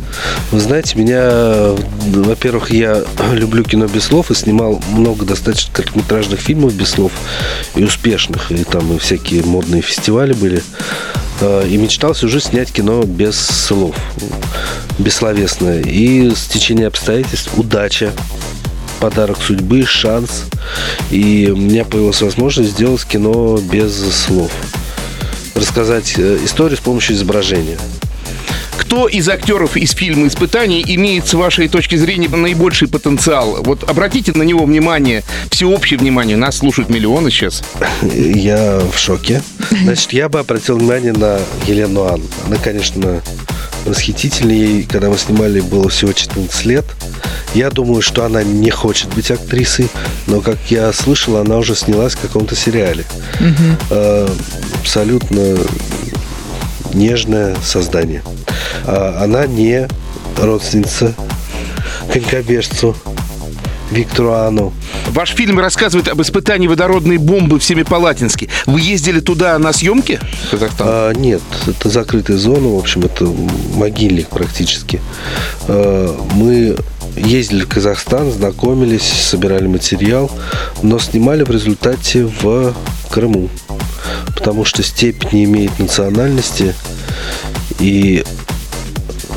Вы 0.51 0.59
знаете, 0.59 0.97
меня, 0.97 1.73
во-первых, 2.09 2.69
я 2.71 3.01
люблю 3.33 3.63
кино 3.63 3.87
без 3.87 4.03
слов 4.03 4.29
и 4.29 4.35
снимал 4.35 4.81
много 4.91 5.25
достаточно 5.25 5.73
короткометражных 5.73 6.39
фильмов 6.39 6.73
без 6.73 6.89
слов 6.89 7.11
и 7.75 7.83
успешных. 7.83 8.51
И 8.51 8.63
там 8.63 8.93
и 8.93 8.99
всякие 8.99 9.43
модные 9.43 9.81
фестивали 9.81 10.33
были. 10.33 10.61
Э, 11.41 11.67
И 11.67 11.77
мечтал 11.77 12.11
уже 12.11 12.39
снять 12.39 12.71
кино 12.71 13.03
без 13.03 13.35
слов, 13.37 13.95
бессловесное. 14.99 15.81
И 15.81 16.31
с 16.33 16.45
течением 16.45 16.87
обстоятельств 16.87 17.51
удача, 17.57 18.11
подарок 18.99 19.37
судьбы, 19.41 19.85
шанс. 19.85 20.45
И 21.11 21.49
у 21.51 21.57
меня 21.57 21.85
появилась 21.85 22.21
возможность 22.21 22.71
сделать 22.71 23.03
кино 23.05 23.57
без 23.57 23.93
слов. 24.13 24.51
Рассказать 25.55 26.13
э, 26.17 26.39
историю 26.43 26.77
с 26.77 26.81
помощью 26.81 27.15
изображения. 27.15 27.77
Кто 28.77 29.07
из 29.07 29.27
актеров 29.29 29.77
из 29.77 29.91
фильма 29.91 30.27
«Испытание» 30.27 30.83
имеет, 30.95 31.27
с 31.27 31.33
вашей 31.33 31.67
точки 31.67 31.95
зрения, 31.95 32.29
наибольший 32.29 32.87
потенциал? 32.87 33.63
Вот 33.63 33.89
обратите 33.89 34.31
на 34.33 34.43
него 34.43 34.65
внимание, 34.65 35.23
всеобщее 35.49 35.99
внимание. 35.99 36.37
Нас 36.37 36.57
слушают 36.57 36.89
миллионы 36.89 37.31
сейчас. 37.31 37.63
Я 38.13 38.79
в 38.79 38.97
шоке. 38.97 39.41
Значит, 39.83 40.13
я 40.13 40.29
бы 40.29 40.39
обратил 40.39 40.77
внимание 40.77 41.13
на 41.13 41.39
Елену 41.67 42.03
Ан. 42.03 42.21
Она, 42.45 42.57
конечно, 42.57 43.21
восхитительная. 43.85 44.55
Ей, 44.55 44.83
когда 44.83 45.09
мы 45.09 45.17
снимали, 45.17 45.59
было 45.61 45.89
всего 45.89 46.11
14 46.13 46.65
лет. 46.65 46.85
Я 47.53 47.69
думаю, 47.69 48.01
что 48.01 48.25
она 48.25 48.43
не 48.43 48.71
хочет 48.71 49.13
быть 49.13 49.29
актрисой, 49.29 49.87
но, 50.27 50.41
как 50.41 50.57
я 50.69 50.91
слышал, 50.91 51.37
она 51.37 51.57
уже 51.57 51.75
снялась 51.75 52.13
в 52.15 52.19
каком-то 52.19 52.55
сериале. 52.55 53.05
Э, 53.89 54.27
Абсолютно 54.81 55.57
нежное 56.93 57.55
создание. 57.63 58.23
А 58.85 59.21
Она 59.23 59.45
не 59.45 59.87
родственница 60.37 61.13
конькобежцу 62.11 62.95
Виктору 63.91 64.33
Ану. 64.33 64.73
Ваш 65.09 65.31
фильм 65.31 65.59
рассказывает 65.59 66.07
об 66.07 66.21
испытании 66.21 66.67
водородной 66.67 67.17
бомбы 67.17 67.59
в 67.59 67.63
Семипалатинске. 67.63 68.49
Вы 68.65 68.81
ездили 68.81 69.19
туда 69.19 69.57
на 69.59 69.71
съемки? 69.71 70.19
Казахстан? 70.49 70.87
А, 70.89 71.11
нет, 71.13 71.41
это 71.67 71.89
закрытая 71.89 72.37
зона, 72.37 72.69
в 72.69 72.77
общем, 72.77 73.03
это 73.03 73.25
могильник 73.75 74.29
практически. 74.29 74.99
А, 75.67 76.17
мы 76.33 76.75
ездили 77.15 77.63
в 77.63 77.69
Казахстан, 77.69 78.31
знакомились, 78.31 79.03
собирали 79.03 79.67
материал, 79.67 80.31
но 80.81 80.97
снимали 80.97 81.43
в 81.43 81.51
результате 81.51 82.25
в 82.25 82.73
Крыму. 83.09 83.49
Потому 84.43 84.65
что 84.65 84.83
степь 84.83 85.31
не 85.31 85.45
имеет 85.45 85.79
национальности 85.79 86.75
и 87.79 88.25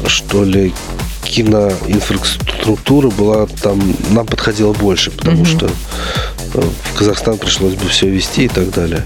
что 0.09 0.43
ли 0.43 0.75
киноинфраструктура 1.23 3.11
была 3.11 3.47
там 3.47 3.81
нам 4.11 4.27
подходила 4.27 4.73
больше, 4.73 5.13
потому 5.13 5.45
что 5.45 5.67
э, 5.67 6.61
в 6.61 6.99
Казахстан 6.99 7.39
пришлось 7.39 7.75
бы 7.75 7.89
все 7.89 8.09
вести 8.09 8.47
и 8.47 8.49
так 8.49 8.73
далее. 8.73 9.05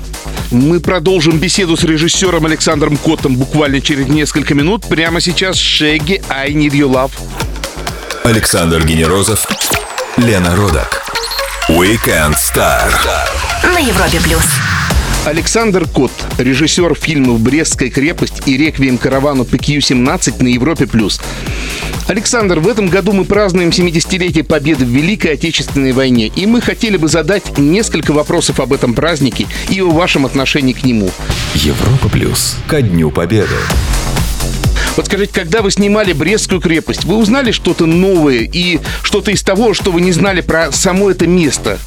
Мы 0.50 0.80
продолжим 0.80 1.38
беседу 1.38 1.76
с 1.76 1.85
режиссером 1.85 2.47
Александром 2.47 2.97
Котом 2.97 3.37
буквально 3.37 3.83
через 3.83 4.09
несколько 4.09 4.54
минут. 4.54 4.87
Прямо 4.87 5.21
сейчас 5.21 5.57
Шеги 5.57 6.23
I 6.30 6.52
Need 6.52 6.73
Your 6.73 6.90
Love. 6.90 7.12
Александр 8.25 8.85
Генерозов, 8.87 9.47
Лена 10.16 10.57
Родак. 10.57 11.02
Weekend 11.69 12.37
Star. 12.37 12.90
На 13.62 13.78
Европе 13.78 14.19
плюс. 14.21 14.45
Александр 15.27 15.87
Кот, 15.87 16.11
режиссер 16.39 16.95
фильмов 16.95 17.41
«Брестская 17.41 17.91
крепость» 17.91 18.43
и 18.47 18.57
«Реквием 18.57 18.97
каравану 18.97 19.45
ПКЮ-17» 19.45 20.43
на 20.43 20.49
Европе+. 20.49 20.87
плюс. 20.87 21.21
Александр, 22.09 22.59
в 22.59 22.67
этом 22.67 22.89
году 22.89 23.12
мы 23.12 23.27
празднуем 23.27 23.69
70-летие 23.69 24.45
Победы 24.45 24.87
в 24.87 24.89
Великой 24.89 25.35
Отечественной 25.35 25.93
войне, 25.93 26.29
и 26.35 26.47
мы 26.47 26.62
хотели 26.62 26.97
бы 26.97 27.07
задать 27.07 27.59
несколько 27.59 28.12
вопросов 28.12 28.61
об 28.61 28.73
этом 28.73 28.95
празднике 28.95 29.47
и 29.69 29.83
о 29.83 29.91
вашем 29.91 30.25
отношении 30.25 30.73
к 30.73 30.85
нему. 30.85 31.11
Европа 31.55 32.09
плюс. 32.09 32.57
Ко 32.67 32.81
Дню 32.81 33.11
Победы. 33.11 33.55
Вот 34.97 35.07
скажите, 35.07 35.33
когда 35.35 35.61
вы 35.61 35.71
снимали 35.71 36.15
Брестскую 36.15 36.62
крепость, 36.62 37.05
вы 37.05 37.17
узнали 37.17 37.53
что-то 37.53 37.85
новое 37.85 38.49
и 38.53 38.81
что-то 39.03 39.31
из 39.31 39.43
того, 39.43 39.75
что 39.75 39.93
вы 39.93 40.00
не 40.00 40.12
знали 40.12 40.41
про 40.41 40.73
само 40.73 41.11
это 41.11 41.27
место? 41.27 41.79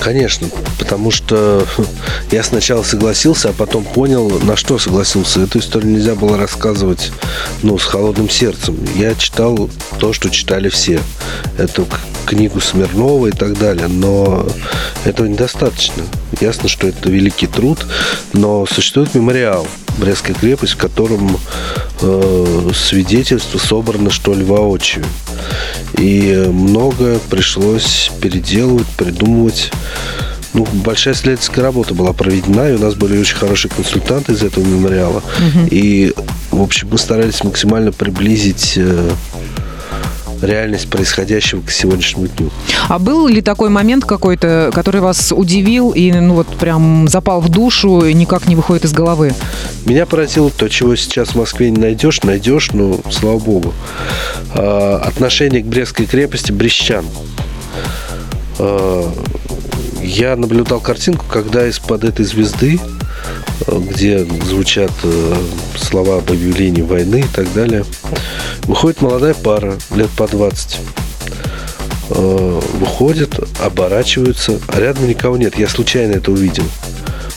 Конечно, 0.00 0.48
потому 0.78 1.10
что 1.10 1.66
я 2.30 2.42
сначала 2.42 2.82
согласился, 2.82 3.50
а 3.50 3.52
потом 3.52 3.84
понял, 3.84 4.28
на 4.40 4.56
что 4.56 4.78
согласился. 4.78 5.40
Эту 5.40 5.58
историю 5.58 5.92
нельзя 5.92 6.14
было 6.14 6.36
рассказывать 6.36 7.12
ну, 7.62 7.78
с 7.78 7.84
холодным 7.84 8.30
сердцем. 8.30 8.78
Я 8.94 9.14
читал 9.14 9.68
то, 9.98 10.12
что 10.12 10.30
читали 10.30 10.68
все. 10.68 11.00
Эту 11.58 11.86
книгу 12.26 12.60
Смирнова 12.60 13.26
и 13.28 13.32
так 13.32 13.58
далее. 13.58 13.88
Но 13.88 14.46
этого 15.04 15.26
недостаточно. 15.26 16.04
Ясно, 16.40 16.68
что 16.68 16.86
это 16.86 17.10
великий 17.10 17.46
труд, 17.46 17.78
но 18.32 18.66
существует 18.66 19.14
мемориал 19.14 19.66
Брестская 19.98 20.34
крепость, 20.34 20.74
в 20.74 20.76
котором 20.76 21.38
э, 22.00 22.70
свидетельства 22.74 23.58
собраны, 23.58 24.10
что 24.10 24.34
ли, 24.34 24.44
воочию. 24.44 25.04
И 25.96 26.48
многое 26.50 27.18
пришлось 27.18 28.10
переделывать, 28.20 28.86
придумывать. 28.96 29.70
Ну, 30.54 30.66
большая 30.72 31.14
исследовательская 31.14 31.64
работа 31.64 31.94
была 31.94 32.12
проведена, 32.12 32.70
и 32.70 32.74
у 32.74 32.78
нас 32.78 32.94
были 32.94 33.18
очень 33.18 33.36
хорошие 33.36 33.70
консультанты 33.70 34.32
из 34.32 34.42
этого 34.42 34.64
мемориала. 34.64 35.22
И, 35.70 36.14
в 36.50 36.62
общем, 36.62 36.88
мы 36.90 36.98
старались 36.98 37.44
максимально 37.44 37.92
приблизить 37.92 38.74
э, 38.76 39.10
реальность 40.42 40.88
происходящего 40.88 41.60
к 41.62 41.70
сегодняшнему 41.70 42.28
дню. 42.28 42.50
А 42.88 42.98
был 42.98 43.26
ли 43.28 43.40
такой 43.40 43.68
момент 43.68 44.04
какой-то, 44.04 44.70
который 44.74 45.00
вас 45.00 45.32
удивил 45.32 45.90
и 45.90 46.12
ну 46.12 46.34
вот 46.34 46.46
прям 46.56 47.08
запал 47.08 47.40
в 47.40 47.48
душу 47.48 48.04
и 48.04 48.14
никак 48.14 48.46
не 48.46 48.56
выходит 48.56 48.84
из 48.84 48.92
головы? 48.92 49.32
Меня 49.84 50.06
поразило 50.06 50.50
то, 50.50 50.68
чего 50.68 50.96
сейчас 50.96 51.30
в 51.30 51.34
Москве 51.36 51.70
не 51.70 51.80
найдешь, 51.80 52.22
найдешь, 52.22 52.70
ну, 52.72 53.00
слава 53.10 53.38
богу. 53.38 53.72
А, 54.54 55.02
отношение 55.04 55.62
к 55.62 55.66
Брестской 55.66 56.06
крепости 56.06 56.52
брещан. 56.52 57.04
А, 58.58 59.12
я 60.02 60.36
наблюдал 60.36 60.80
картинку, 60.80 61.24
когда 61.28 61.66
из-под 61.66 62.04
этой 62.04 62.24
звезды 62.24 62.80
где 63.66 64.24
звучат 64.24 64.92
э, 65.02 65.34
слова 65.76 66.18
об 66.18 66.30
объявлении 66.30 66.82
войны 66.82 67.20
и 67.20 67.34
так 67.34 67.52
далее. 67.52 67.84
Выходит 68.62 69.02
молодая 69.02 69.34
пара, 69.34 69.74
лет 69.94 70.10
по 70.10 70.26
20. 70.26 70.78
Э, 72.10 72.60
Выходят, 72.74 73.38
оборачиваются, 73.60 74.58
а 74.68 74.80
рядом 74.80 75.08
никого 75.08 75.36
нет. 75.36 75.58
Я 75.58 75.68
случайно 75.68 76.12
это 76.12 76.30
увидел. 76.32 76.64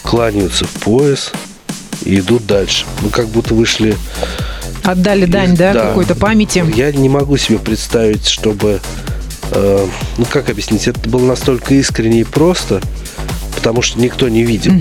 Кланяются 0.04 0.66
в 0.66 0.72
пояс 0.72 1.32
и 2.06 2.20
идут 2.20 2.46
дальше. 2.48 2.86
Ну, 3.02 3.10
как 3.10 3.28
будто 3.28 3.54
вышли 3.54 3.96
Отдали 4.84 5.26
дань, 5.26 5.56
да, 5.56 5.74
какой-то 5.74 6.16
памяти. 6.16 6.66
я 6.76 6.92
не 6.92 7.08
могу 7.10 7.38
себе 7.38 7.60
представить, 7.60 8.28
чтобы... 8.28 8.80
э, 9.52 9.88
ну, 10.18 10.26
как 10.26 10.50
объяснить? 10.50 10.88
Это 10.88 11.08
было 11.08 11.24
настолько 11.26 11.76
искренне 11.76 12.22
и 12.22 12.24
просто, 12.24 12.82
потому 13.62 13.84
что 13.84 14.00
никто 14.00 14.28
не 14.28 14.44
видел. 14.44 14.74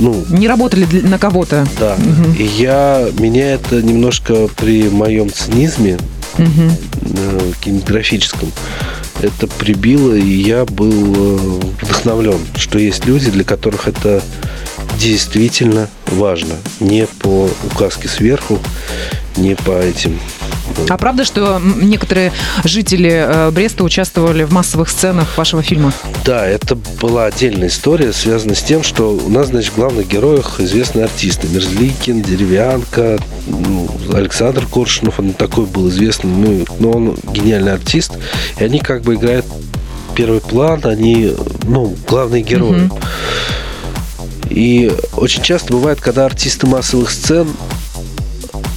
Ну, 0.00 0.24
Не 0.28 0.48
работали 0.48 0.84
для- 0.86 1.08
на 1.08 1.18
кого-то. 1.20 1.64
да. 1.78 1.96
И 2.36 2.42
я... 2.42 3.06
Меня 3.16 3.52
это 3.52 3.80
немножко 3.80 4.48
при 4.56 4.88
моем 4.88 5.30
цинизме 5.30 5.98
э, 6.38 6.46
кинематографическом 7.60 8.50
это 9.22 9.46
прибило, 9.46 10.12
и 10.14 10.42
я 10.42 10.64
был 10.64 10.90
э, 10.90 11.60
вдохновлен, 11.80 12.38
что 12.56 12.80
есть 12.80 13.06
люди, 13.06 13.30
для 13.30 13.44
которых 13.44 13.86
это 13.86 14.20
действительно 14.98 15.88
важно. 16.08 16.56
Не 16.80 17.06
по 17.06 17.48
указке 17.72 18.08
сверху, 18.08 18.58
не 19.36 19.54
по 19.54 19.78
этим 19.78 20.18
А 20.88 20.96
правда, 20.96 21.24
что 21.24 21.60
некоторые 21.60 22.32
жители 22.64 23.10
э, 23.10 23.50
Бреста 23.50 23.84
участвовали 23.84 24.44
в 24.44 24.52
массовых 24.52 24.88
сценах 24.88 25.36
вашего 25.36 25.62
фильма? 25.62 25.92
Да, 26.24 26.46
это 26.46 26.74
была 26.74 27.26
отдельная 27.26 27.68
история, 27.68 28.12
связанная 28.12 28.54
с 28.54 28.62
тем, 28.62 28.82
что 28.82 29.10
у 29.10 29.28
нас, 29.28 29.48
значит, 29.48 29.72
в 29.72 29.76
главных 29.76 30.08
героях 30.08 30.60
известные 30.60 31.04
артисты. 31.04 31.48
Мерзликин, 31.48 32.22
Деревянка, 32.22 33.18
ну, 33.46 33.88
Александр 34.12 34.66
Коршунов, 34.66 35.20
он 35.20 35.32
такой 35.32 35.66
был 35.66 35.88
известный, 35.88 36.30
ну, 36.30 36.64
но 36.78 36.90
он 36.90 37.16
гениальный 37.32 37.72
артист. 37.72 38.12
И 38.58 38.64
они 38.64 38.80
как 38.80 39.02
бы 39.02 39.14
играют 39.14 39.46
первый 40.14 40.40
план, 40.40 40.80
они, 40.84 41.32
ну, 41.64 41.94
главные 42.08 42.42
герои. 42.42 42.90
И 44.50 44.92
очень 45.16 45.42
часто 45.42 45.72
бывает, 45.72 46.00
когда 46.00 46.26
артисты 46.26 46.66
массовых 46.66 47.10
сцен 47.10 47.48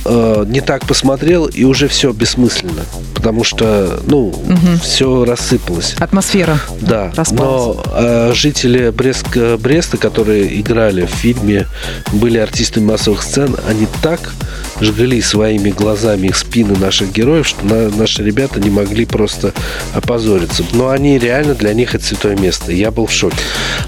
э, 0.07 0.45
не 0.47 0.61
так 0.61 0.85
посмотрел, 0.87 1.45
и 1.45 1.63
уже 1.63 1.87
все 1.87 2.11
бессмысленно. 2.11 2.83
Потому 3.27 3.43
что, 3.43 3.99
ну, 4.07 4.33
все 4.81 5.25
рассыпалось. 5.25 5.95
Атмосфера 5.99 6.59
Да, 6.79 7.11
распалась. 7.13 7.75
но 7.75 7.83
э, 7.93 8.31
жители 8.33 8.89
Брест, 8.89 9.25
Бреста, 9.59 9.97
которые 9.97 10.61
играли 10.61 11.05
в 11.05 11.09
фильме, 11.09 11.67
были 12.13 12.37
артистами 12.37 12.85
массовых 12.85 13.21
сцен, 13.23 13.57
они 13.67 13.85
так 14.01 14.31
жгли 14.79 15.21
своими 15.21 15.71
глазами 15.71 16.27
их 16.27 16.37
спины 16.37 16.77
наших 16.77 17.11
героев, 17.11 17.45
что 17.47 17.65
на- 17.65 17.89
наши 17.89 18.23
ребята 18.23 18.61
не 18.61 18.69
могли 18.69 19.05
просто 19.05 19.51
опозориться. 19.93 20.63
Но 20.71 20.87
они 20.89 21.19
реально 21.19 21.53
для 21.55 21.73
них 21.73 21.93
это 21.95 22.05
святое 22.05 22.37
место. 22.37 22.71
Я 22.71 22.91
был 22.91 23.07
в 23.07 23.11
шоке. 23.11 23.35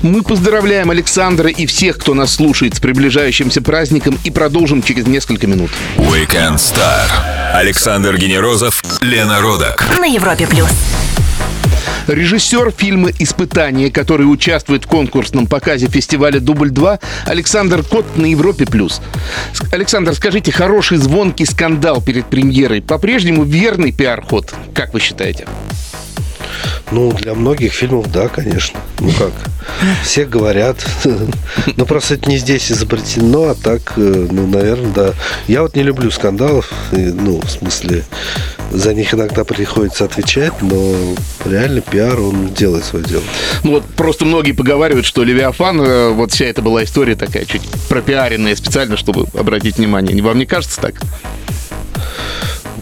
Мы 0.02 0.22
поздравляем 0.22 0.90
Александра 0.90 1.50
и 1.50 1.66
всех, 1.66 1.98
кто 2.00 2.14
нас 2.14 2.34
слушает 2.34 2.76
с 2.76 2.80
приближающимся 2.82 3.62
праздником 3.62 4.20
и 4.26 4.32
продолжим 4.32 4.84
через 4.84 5.08
несколько 5.08 5.48
минут. 5.48 5.70
Weekend 5.98 6.56
Star. 6.58 7.08
Александр 7.54 8.18
Генерозов, 8.18 8.84
Лена 9.02 9.29
Родак. 9.30 9.86
На 10.00 10.06
Европе 10.06 10.48
плюс. 10.48 10.70
Режиссер 12.08 12.72
фильма 12.76 13.12
«Испытание», 13.20 13.92
который 13.92 14.24
участвует 14.24 14.86
в 14.86 14.88
конкурсном 14.88 15.46
показе 15.46 15.88
фестиваля 15.88 16.40
«Дубль-2», 16.40 17.00
Александр 17.26 17.84
Кот 17.84 18.18
на 18.18 18.26
Европе+. 18.26 18.66
плюс. 18.66 19.00
Александр, 19.72 20.16
скажите, 20.16 20.52
хороший 20.52 20.98
звонкий 20.98 21.46
скандал 21.46 22.02
перед 22.02 22.26
премьерой 22.26 22.82
по-прежнему 22.82 23.44
верный 23.44 23.92
пиар-ход? 23.92 24.56
Как 24.74 24.94
вы 24.96 25.00
считаете? 25.00 25.46
Ну, 26.92 27.12
для 27.12 27.34
многих 27.34 27.74
фильмов, 27.74 28.12
да, 28.12 28.28
конечно. 28.28 28.80
Ну 29.00 29.12
как? 29.12 29.32
Все 30.04 30.26
говорят. 30.26 30.78
Но 31.78 31.86
просто 31.86 32.16
это 32.16 32.30
не 32.30 32.38
здесь 32.38 32.72
изобретено, 32.72 33.50
а 33.50 33.56
так, 33.56 33.94
э, 33.98 34.28
ну, 34.32 34.48
наверное, 34.48 34.92
да. 34.94 35.14
Я 35.48 35.62
вот 35.62 35.76
не 35.76 35.84
люблю 35.84 36.10
скандалов. 36.12 36.72
Ну, 36.92 37.40
в 37.40 37.50
смысле, 37.50 38.04
за 38.72 38.94
них 38.94 39.14
иногда 39.14 39.44
приходится 39.44 40.06
отвечать, 40.06 40.54
но 40.62 40.96
реально 41.46 41.82
пиар, 41.82 42.20
он 42.20 42.54
делает 42.54 42.86
свое 42.86 43.06
дело. 43.06 43.24
Ну 43.64 43.72
вот 43.72 43.86
просто 43.96 44.26
многие 44.26 44.52
поговаривают, 44.52 45.06
что 45.06 45.24
Левиафан, 45.24 45.82
э, 45.82 46.10
вот 46.10 46.32
вся 46.32 46.46
эта 46.46 46.62
была 46.62 46.84
история 46.84 47.16
такая, 47.16 47.46
чуть 47.46 47.64
пропиаренная 47.88 48.56
специально, 48.56 48.98
чтобы 48.98 49.28
обратить 49.38 49.78
внимание. 49.78 50.22
Вам 50.22 50.38
не 50.38 50.46
кажется 50.46 50.80
так? 50.82 50.96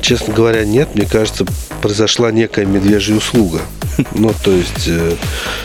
Честно 0.01 0.33
говоря, 0.33 0.65
нет. 0.65 0.89
Мне 0.95 1.05
кажется, 1.05 1.45
произошла 1.81 2.31
некая 2.31 2.65
медвежья 2.65 3.15
услуга. 3.15 3.61
Ну, 4.13 4.31
то 4.43 4.51
есть 4.51 4.87
э, 4.87 5.15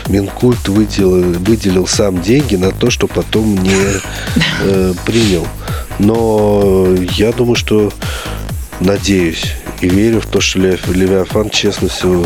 Минкульт 0.07 0.67
выделил, 0.67 1.39
выделил 1.39 1.85
сам 1.85 2.19
деньги 2.19 2.55
на 2.55 2.71
то, 2.71 2.89
что 2.89 3.05
потом 3.05 3.55
не 3.61 3.75
э, 4.63 4.93
принял. 5.05 5.47
Но 5.99 6.87
я 7.15 7.31
думаю, 7.31 7.55
что 7.55 7.93
надеюсь 8.79 9.53
и 9.81 9.89
верю 9.89 10.21
в 10.21 10.25
то, 10.25 10.41
что 10.41 10.59
Лев- 10.59 10.87
Левиафан 10.87 11.49
честно 11.49 11.89
все 11.89 12.25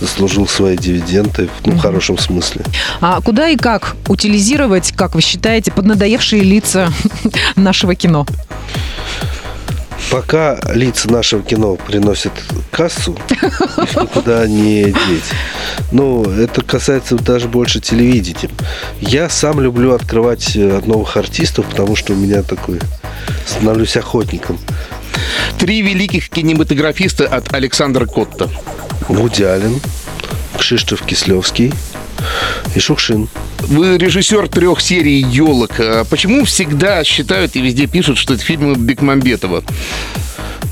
заслужил 0.00 0.48
свои 0.48 0.76
дивиденды, 0.76 1.48
ну, 1.64 1.72
в 1.72 1.78
хорошем 1.78 2.18
смысле. 2.18 2.62
А 3.00 3.20
куда 3.20 3.48
и 3.48 3.56
как 3.56 3.96
утилизировать, 4.08 4.92
как 4.92 5.14
вы 5.14 5.20
считаете, 5.20 5.72
поднадоевшие 5.72 6.42
лица 6.42 6.90
нашего 7.56 7.94
кино? 7.94 8.26
Пока 10.16 10.58
лица 10.72 11.10
нашего 11.12 11.42
кино 11.42 11.76
приносят 11.76 12.32
кассу, 12.70 13.18
их 13.28 13.60
никуда 13.96 14.46
не 14.46 14.84
деть. 14.84 15.30
Ну, 15.92 16.24
это 16.24 16.62
касается 16.62 17.16
даже 17.16 17.48
больше 17.48 17.80
телевидения. 17.80 18.48
Я 18.98 19.28
сам 19.28 19.60
люблю 19.60 19.92
открывать 19.92 20.56
э, 20.56 20.78
от 20.78 20.86
новых 20.86 21.18
артистов, 21.18 21.66
потому 21.66 21.96
что 21.96 22.14
у 22.14 22.16
меня 22.16 22.42
такой 22.42 22.80
становлюсь 23.46 23.94
охотником. 23.98 24.58
Три 25.58 25.82
великих 25.82 26.30
кинематографиста 26.30 27.26
от 27.26 27.52
Александра 27.52 28.06
Котта. 28.06 28.48
Вуди 29.08 29.42
Аллен, 29.42 29.82
Кшиштоф 30.56 31.02
Кислевский 31.02 31.74
и 32.74 32.80
Шукшин. 32.80 33.28
Вы 33.60 33.98
режиссер 33.98 34.48
трех 34.48 34.80
серий 34.80 35.20
«Елок». 35.22 35.72
А 35.78 36.04
Почему 36.04 36.44
всегда 36.44 37.04
считают 37.04 37.56
и 37.56 37.60
везде 37.60 37.86
пишут, 37.86 38.18
что 38.18 38.34
это 38.34 38.42
фильмы 38.42 38.74
Бекмамбетова? 38.76 39.62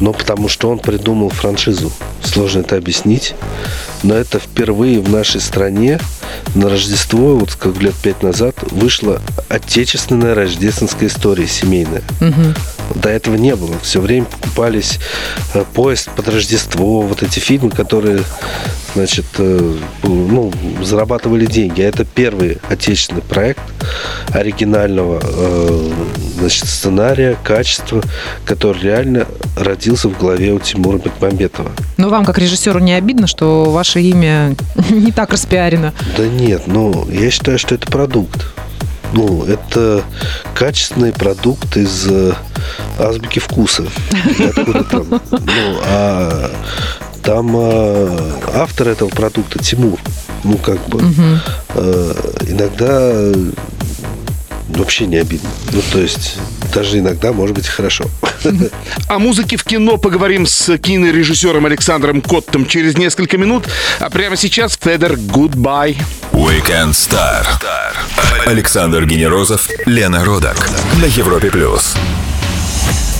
Ну, 0.00 0.12
потому 0.12 0.48
что 0.48 0.70
он 0.70 0.78
придумал 0.78 1.30
франшизу. 1.30 1.92
Сложно 2.22 2.61
это 2.61 2.76
объяснить. 2.76 3.35
Но 4.02 4.14
это 4.14 4.38
впервые 4.38 5.00
в 5.00 5.09
нашей 5.11 5.40
стране 5.40 5.98
на 6.54 6.68
Рождество, 6.68 7.37
вот 7.37 7.54
как 7.54 7.80
лет 7.80 7.94
пять 7.94 8.22
назад, 8.22 8.57
вышла 8.70 9.20
отечественная 9.48 10.35
рождественская 10.35 11.09
история 11.09 11.46
семейная. 11.46 12.02
До 12.94 13.09
этого 13.09 13.35
не 13.37 13.54
было. 13.57 13.78
Все 13.80 14.00
время 14.00 14.26
покупались 14.26 14.98
э, 15.54 15.64
поезд 15.74 16.11
под 16.16 16.28
Рождество, 16.28 17.02
вот 17.02 17.22
эти 17.22 17.38
фильмы, 17.38 17.70
которые, 17.70 18.22
значит, 18.94 19.26
э, 19.38 19.76
ну, 20.02 20.52
зарабатывали 20.83 21.46
деньги. 21.46 21.83
А 21.83 21.88
это 21.88 22.04
первый 22.04 22.59
отечественный 22.68 23.22
проект 23.22 23.61
оригинального 24.33 25.20
э, 25.22 25.92
значит, 26.38 26.68
сценария, 26.68 27.37
качества, 27.42 28.02
который 28.44 28.83
реально 28.83 29.26
родился 29.57 30.09
в 30.09 30.18
голове 30.18 30.52
у 30.52 30.59
Тимура 30.59 30.98
Бекмамбетова. 30.98 31.70
Но 31.96 32.09
вам, 32.09 32.24
как 32.24 32.38
режиссеру, 32.38 32.78
не 32.78 32.94
обидно, 32.94 33.26
что 33.26 33.70
ваше 33.70 34.00
имя 34.00 34.54
не 34.90 35.12
так 35.12 35.33
распиарено? 35.33 35.92
Да 36.16 36.26
нет, 36.26 36.62
ну, 36.66 37.09
я 37.11 37.30
считаю, 37.30 37.59
что 37.59 37.74
это 37.74 37.87
продукт. 37.90 38.46
Ну, 39.14 39.44
это 39.44 40.03
качественный 40.55 41.12
продукт 41.12 41.77
из 41.77 42.07
э, 42.11 42.33
азбуки 42.98 43.38
вкуса. 43.38 43.85
Или 44.12 44.48
Откуда 44.48 44.85
там? 44.85 45.20
Ну, 45.31 45.81
а 45.85 46.50
там 47.22 47.57
э, 47.57 48.33
автор 48.55 48.88
этого 48.88 49.09
продукта 49.11 49.62
Тимур. 49.62 50.00
Ну, 50.42 50.59
как 50.59 50.85
бы 50.88 51.00
э, 51.74 52.14
иногда 52.48 53.22
вообще 54.68 55.07
не 55.07 55.16
обидно. 55.16 55.50
Ну, 55.72 55.83
то 55.92 56.00
есть, 56.00 56.37
даже 56.74 56.98
иногда 56.98 57.33
может 57.33 57.55
быть 57.55 57.66
хорошо. 57.66 58.05
О 59.09 59.18
музыке 59.18 59.57
в 59.57 59.64
кино 59.64 59.96
поговорим 59.96 60.46
с 60.46 60.77
кинорежиссером 60.79 61.66
Александром 61.66 62.20
Коттом 62.20 62.66
через 62.66 62.96
несколько 62.96 63.38
минут. 63.38 63.64
А 64.00 64.11
прямо 64.11 64.37
сейчас 64.37 64.79
Федер 64.81 65.14
«Goodbye». 65.14 65.96
Weekend 66.33 66.92
Star. 66.92 67.46
Александр 68.46 69.07
Генерозов, 69.07 69.68
Лена 69.87 70.24
Родак. 70.24 70.68
На 71.00 71.07
Европе 71.07 71.50
плюс. 71.50 71.94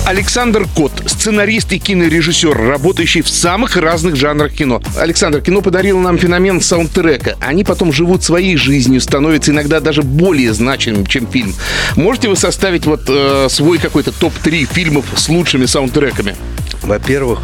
Александр 0.05 0.67
Кот, 0.75 0.91
сценарист 1.07 1.73
и 1.73 1.79
кинорежиссер, 1.79 2.55
работающий 2.55 3.23
в 3.23 3.27
самых 3.27 3.75
разных 3.75 4.15
жанрах 4.15 4.53
кино. 4.53 4.79
Александр, 4.99 5.41
кино 5.41 5.61
подарило 5.61 5.99
нам 5.99 6.19
феномен 6.19 6.61
саундтрека. 6.61 7.37
Они 7.41 7.63
потом 7.63 7.91
живут 7.91 8.23
своей 8.23 8.55
жизнью, 8.55 9.01
становятся 9.01 9.49
иногда 9.49 9.79
даже 9.79 10.03
более 10.03 10.53
значимым, 10.53 11.07
чем 11.07 11.25
фильм. 11.25 11.55
Можете 11.95 12.29
вы 12.29 12.35
составить 12.35 12.85
вот 12.85 13.01
э, 13.07 13.47
свой 13.49 13.79
какой-то 13.79 14.11
топ-3 14.11 14.65
фильмов 14.71 15.05
с 15.15 15.27
лучшими 15.27 15.65
саундтреками? 15.65 16.35
Во-первых, 16.83 17.39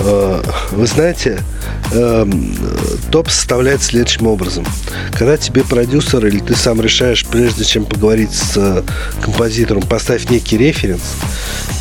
э, 0.00 0.42
вы 0.72 0.86
знаете, 0.86 1.40
э, 1.92 2.26
топ 3.10 3.30
составляется 3.30 3.88
следующим 3.88 4.26
образом. 4.26 4.64
Когда 5.12 5.36
тебе 5.36 5.62
продюсер 5.62 6.26
или 6.26 6.38
ты 6.38 6.54
сам 6.54 6.80
решаешь, 6.80 7.24
прежде 7.24 7.64
чем 7.64 7.84
поговорить 7.84 8.32
с 8.32 8.56
э, 8.56 8.82
композитором, 9.22 9.82
поставить 9.82 10.30
некий 10.30 10.56
референс, 10.56 11.02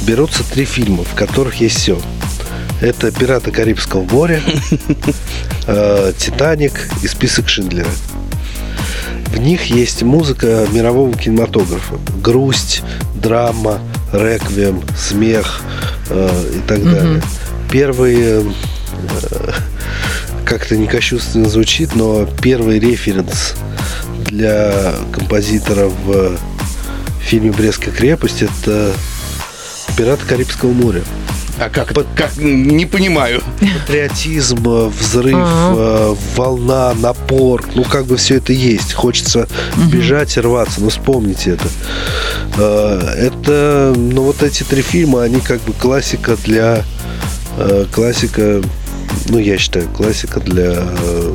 берутся 0.04 0.44
три 0.44 0.66
фильма, 0.66 1.04
в 1.04 1.16
которых 1.16 1.56
есть 1.56 1.78
все. 1.78 2.00
Это 2.82 3.12
«Пираты 3.12 3.52
Карибского 3.52 4.04
моря», 4.04 4.42
э, 5.68 6.14
«Титаник» 6.18 6.90
и 7.02 7.08
«Список 7.08 7.48
Шиндлера». 7.48 7.88
В 9.28 9.40
них 9.40 9.66
есть 9.66 10.04
музыка 10.04 10.68
мирового 10.72 11.12
кинематографа. 11.18 11.96
Грусть, 12.22 12.84
драма, 13.16 13.80
реквием, 14.12 14.84
смех 14.98 15.62
э, 16.10 16.52
и 16.58 16.68
так 16.68 16.84
далее. 16.84 17.22
Первые, 17.72 18.44
э, 18.44 19.52
как-то 20.46 20.76
не 20.78 20.88
кощунственно 20.88 21.50
звучит, 21.50 21.96
но 21.96 22.26
первый 22.42 22.80
референс 22.80 23.54
для 24.26 24.94
композитора 25.12 25.88
в 25.88 26.38
фильме 27.22 27.52
«Брестская 27.52 27.94
крепость» 27.94 28.42
это 28.44 28.92
«Пираты 29.98 30.26
Карибского 30.26 30.72
моря». 30.72 31.02
А 31.60 31.70
как, 31.70 31.94
как 32.16 32.36
не 32.38 32.88
понимаю. 32.88 33.44
Патриотизм, 33.86 34.68
э, 34.68 34.88
взрыв, 34.88 35.38
э, 35.38 36.16
волна, 36.36 36.94
напор. 36.96 37.64
Ну, 37.76 37.84
как 37.84 38.08
бы 38.08 38.18
все 38.18 38.38
это 38.38 38.52
есть. 38.54 38.94
Хочется 38.94 39.48
бежать 39.92 40.36
и 40.36 40.40
рваться. 40.42 40.82
Ну, 40.82 40.90
вспомните 40.90 41.52
это. 41.52 41.68
Э, 42.58 43.28
Это, 43.28 43.94
ну, 43.96 44.24
вот 44.24 44.42
эти 44.42 44.64
три 44.64 44.82
фильма, 44.82 45.22
они 45.22 45.42
как 45.42 45.62
бы 45.62 45.74
классика 45.74 46.36
для... 46.44 46.84
э, 47.60 47.86
Классика, 47.92 48.64
ну, 49.30 49.40
я 49.40 49.58
считаю, 49.58 49.88
классика 49.90 50.40
для 50.40 50.76
э, 50.76 51.34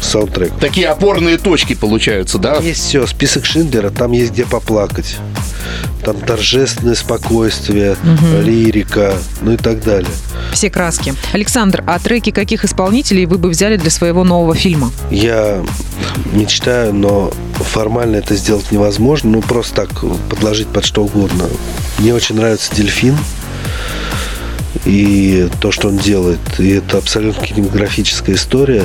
саундтрека. 0.00 0.54
Такие 0.60 0.88
опорные 0.88 1.38
точки 1.38 1.74
получаются, 1.74 2.38
да? 2.38 2.56
Есть 2.56 2.84
все, 2.84 3.06
список 3.06 3.44
Шиндлера, 3.44 3.90
там 3.90 4.12
есть 4.12 4.32
где 4.32 4.44
поплакать. 4.44 5.16
Там 6.04 6.20
торжественное 6.20 6.94
спокойствие, 6.94 7.96
лирика, 8.42 9.14
ну 9.40 9.52
и 9.52 9.56
так 9.56 9.82
далее. 9.82 10.10
Все 10.52 10.70
краски. 10.70 11.14
Александр, 11.32 11.82
а 11.86 11.98
треки 11.98 12.30
каких 12.30 12.64
исполнителей 12.64 13.26
вы 13.26 13.38
бы 13.38 13.48
взяли 13.48 13.76
для 13.76 13.90
своего 13.90 14.22
нового 14.22 14.54
фильма? 14.54 14.92
Я 15.10 15.64
мечтаю, 16.32 16.94
но 16.94 17.32
формально 17.54 18.16
это 18.16 18.36
сделать 18.36 18.70
невозможно. 18.70 19.30
Ну, 19.30 19.42
просто 19.42 19.86
так 19.86 19.90
подложить 20.30 20.68
под 20.68 20.84
что 20.84 21.02
угодно. 21.02 21.46
Мне 21.98 22.14
очень 22.14 22.36
нравится 22.36 22.74
«Дельфин» 22.74 23.16
и 24.84 25.48
то, 25.60 25.72
что 25.72 25.88
он 25.88 25.98
делает. 25.98 26.40
И 26.58 26.70
это 26.70 26.98
абсолютно 26.98 27.46
кинематографическая 27.46 28.36
история. 28.36 28.84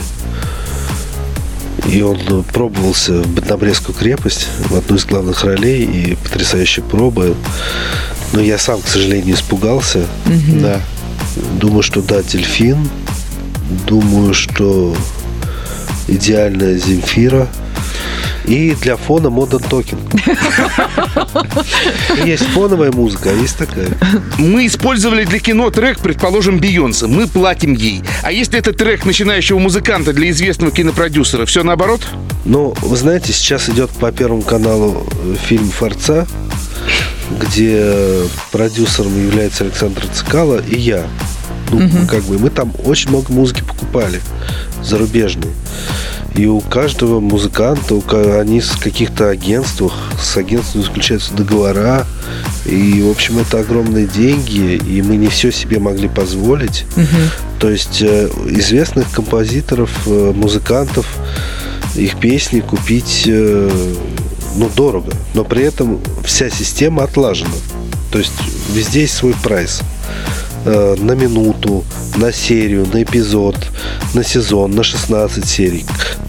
И 1.88 2.01
он 2.01 2.43
пробовался 2.43 3.21
в 3.21 3.49
на 3.49 3.58
Брестскую 3.58 3.95
крепость 3.95 4.47
в 4.69 4.75
одну 4.75 4.95
из 4.95 5.06
главных 5.06 5.43
ролей 5.43 5.84
и 5.84 6.15
потрясающая 6.15 6.84
проба. 6.84 7.36
Но 8.34 8.39
я 8.39 8.58
сам, 8.58 8.82
к 8.82 8.88
сожалению, 8.88 9.36
испугался. 9.36 10.06
Да. 10.62 10.82
Думаю, 11.60 11.84
что 11.84 12.01
да, 12.01 12.21
дельфин. 12.23 12.89
Думаю, 13.88 14.34
что 14.34 14.95
идеальная 16.08 16.77
Земфира. 16.77 17.47
И 18.52 18.76
для 18.82 18.98
фона 18.98 19.28
Modern 19.28 19.64
Talking. 19.70 19.98
Есть 22.26 22.44
фоновая 22.48 22.92
музыка, 22.92 23.30
а 23.30 23.34
есть 23.34 23.58
такая. 23.58 23.88
Мы 24.38 24.66
использовали 24.68 25.24
для 25.24 25.40
кино 25.40 25.70
трек, 25.70 26.00
предположим, 26.00 26.60
Бейонсе. 26.60 27.08
Мы 27.08 27.28
платим 27.28 27.74
ей. 27.76 28.04
А 28.24 28.32
если 28.34 28.60
это 28.60 28.74
трек 28.74 29.06
начинающего 29.06 29.58
музыканта 29.58 30.12
для 30.12 30.30
известного 30.32 30.74
кинопродюсера, 30.74 31.46
все 31.46 31.64
наоборот? 31.64 32.02
Но, 32.44 32.74
вы 32.82 32.98
знаете, 32.98 33.32
сейчас 33.32 33.70
идет 33.70 33.90
по 33.92 34.12
Первому 34.12 34.42
каналу 34.42 35.08
э, 35.24 35.36
фильм 35.42 35.70
«Форца», 35.72 36.28
где 37.40 38.26
продюсером 38.52 39.18
является 39.28 39.64
Александр 39.64 40.06
Цикало 40.08 40.62
и 40.62 40.78
я. 40.78 41.08
Ну, 41.72 41.80
как 42.06 42.24
бы, 42.24 42.38
мы 42.38 42.50
там 42.50 42.74
очень 42.84 43.12
много 43.12 43.32
музыки 43.32 43.62
покупали, 43.62 44.20
зарубежной. 44.84 45.52
И 46.36 46.46
у 46.46 46.62
каждого 46.62 47.20
музыканта, 47.20 47.96
у 47.96 48.04
они 48.39 48.62
с 48.62 48.72
каких-то 48.72 49.30
агентствах, 49.30 49.94
с 50.22 50.38
агентством 50.38 50.84
заключаются 50.84 51.34
договора. 51.34 52.06
И, 52.65 53.02
в 53.02 53.10
общем, 53.10 53.39
это 53.39 53.60
огромные 53.60 54.08
деньги, 54.08 54.76
и 54.76 55.02
мы 55.02 55.17
не 55.17 55.28
все 55.28 55.52
себе 55.52 55.80
могли 55.80 56.08
позволить. 56.08 56.86
То 57.60 57.70
есть 57.70 58.02
э, 58.02 58.30
известных 58.48 59.12
композиторов, 59.12 59.91
э, 60.08 60.32
музыкантов, 60.34 61.06
их 61.96 62.17
песни 62.17 62.62
купить 62.62 63.24
э, 63.28 63.94
ну, 64.56 64.70
дорого. 64.76 65.12
Но 65.34 65.44
при 65.44 65.63
этом 65.63 66.00
вся 66.24 66.50
система 66.50 67.04
отлажена. 67.04 67.52
То 68.12 68.20
есть 68.20 68.34
везде 68.74 69.02
есть 69.02 69.15
свой 69.15 69.36
прайс. 69.44 69.82
Э, 70.63 70.95
На 71.00 71.13
минуту, 71.13 71.84
на 72.17 72.32
серию, 72.32 72.88
на 72.93 73.02
эпизод, 73.02 73.56
на 74.13 74.24
сезон, 74.24 74.71
на 74.71 74.84
16 74.84 75.43
серий, 75.47 75.86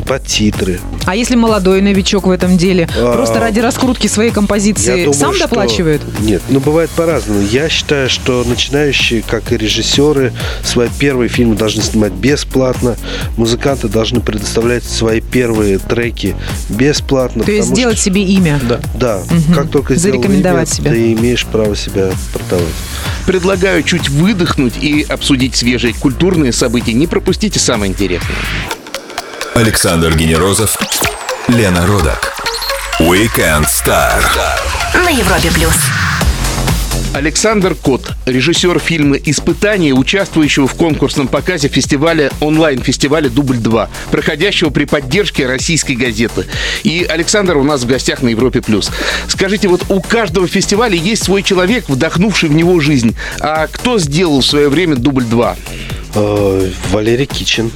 под 0.07 0.27
титры. 0.27 0.81
А 1.05 1.15
если 1.17 1.35
молодой 1.35 1.83
новичок 1.83 2.27
в 2.27 2.31
этом 2.31 2.57
деле, 2.57 2.89
А, 2.97 3.13
просто 3.13 3.41
ради 3.41 3.61
раскрутки 3.61 4.07
своей 4.07 4.31
композиции 4.31 5.05
думаю, 5.05 5.13
сам 5.15 5.35
что- 5.35 5.49
доплачивает? 5.49 6.01
Нет, 6.21 6.41
ну 6.49 6.61
бывает 6.61 6.89
по-разному. 6.91 7.43
Я 7.43 7.69
считаю, 7.69 8.09
что 8.09 8.43
начинающие, 8.47 9.23
как 9.23 9.53
и 9.53 9.57
режиссеры, 9.59 10.33
свои 10.65 10.89
первые 10.99 11.29
фильмы 11.29 11.57
должны 11.57 11.83
снимать 11.83 12.13
бесплатно. 12.13 12.97
Музыканты 13.37 13.89
должны 13.89 14.21
предоставлять 14.21 14.85
свои 14.85 15.21
первые 15.21 15.79
треки 15.79 16.37
бесплатно. 16.71 17.45
То 17.45 17.53
есть 17.53 17.69
сделать 17.69 17.97
что- 17.97 18.05
себе 18.07 18.23
имя. 18.23 18.59
Да, 18.67 18.81
да. 18.95 19.23
Как 19.55 19.69
только 19.71 19.95
сделал 19.97 20.21
Зарекомендовать 20.23 20.69
имя, 20.69 20.77
себя. 20.77 20.91
ты 20.91 21.13
имеешь 21.13 21.45
право 21.45 21.77
себя 21.77 22.11
продавать. 22.33 22.73
Предлагаю 23.27 23.83
чуть 23.83 24.09
выдохнуть 24.23 24.77
и 24.77 25.03
обсудить 25.03 25.57
свежие 25.57 25.93
культурные 25.93 26.53
события. 26.53 26.93
Не 26.93 27.07
пропустите 27.07 27.59
самое 27.59 27.91
интересное. 27.91 28.37
Александр 29.55 30.15
Генерозов, 30.17 30.79
Лена 31.49 31.87
Родак. 31.87 32.33
Weekend 33.01 33.67
Star. 33.67 34.23
На 34.95 35.11
Европе 35.11 35.51
плюс. 35.51 35.75
Александр 37.15 37.75
Кот, 37.75 38.13
режиссер 38.25 38.79
фильма 38.79 39.17
«Испытание», 39.17 39.93
участвующего 39.93 40.67
в 40.67 40.75
конкурсном 40.75 41.29
показе 41.29 41.69
фестиваля 41.69 42.31
онлайн-фестиваля 42.41 43.29
«Дубль-2», 43.29 43.89
проходящего 44.11 44.71
при 44.71 44.87
поддержке 44.87 45.47
российской 45.47 45.93
газеты. 45.93 46.47
И 46.85 47.05
Александр 47.05 47.59
у 47.59 47.65
нас 47.65 47.83
в 47.83 47.87
гостях 47.87 48.23
на 48.23 48.29
Европе+. 48.29 48.63
плюс. 48.63 48.91
Скажите, 49.29 49.69
вот 49.69 49.85
у 49.91 50.01
каждого 50.01 50.49
фестиваля 50.49 50.97
есть 50.97 51.25
свой 51.25 51.43
человек, 51.43 51.85
вдохнувший 51.89 52.49
в 52.49 52.55
него 52.55 52.81
жизнь. 52.81 53.15
А 53.41 53.67
кто 53.67 53.99
сделал 53.99 54.41
в 54.41 54.47
свое 54.47 54.71
время 54.71 54.97
«Дубль-2»? 54.97 55.57
Э, 56.15 56.71
Валерий 56.91 57.27
Кичин, 57.27 57.71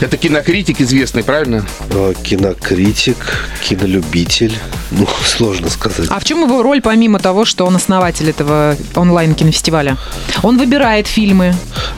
Это 0.00 0.16
кинокритик 0.16 0.80
известный, 0.80 1.22
правильно? 1.22 1.66
э, 1.90 2.14
кинокритик, 2.22 3.16
кинолюбитель. 3.62 4.54
Ну, 4.90 5.06
сложно 5.26 5.68
сказать. 5.68 6.06
А 6.10 6.18
в 6.18 6.24
чем 6.24 6.42
его 6.42 6.62
роль, 6.62 6.80
помимо 6.80 7.18
того, 7.18 7.44
что 7.44 7.66
он 7.66 7.76
основатель 7.76 8.30
этого 8.30 8.76
онлайн-кинофестиваля? 8.94 9.96
Он 10.42 10.58
выбирает 10.58 11.06
фильмы. 11.06 11.54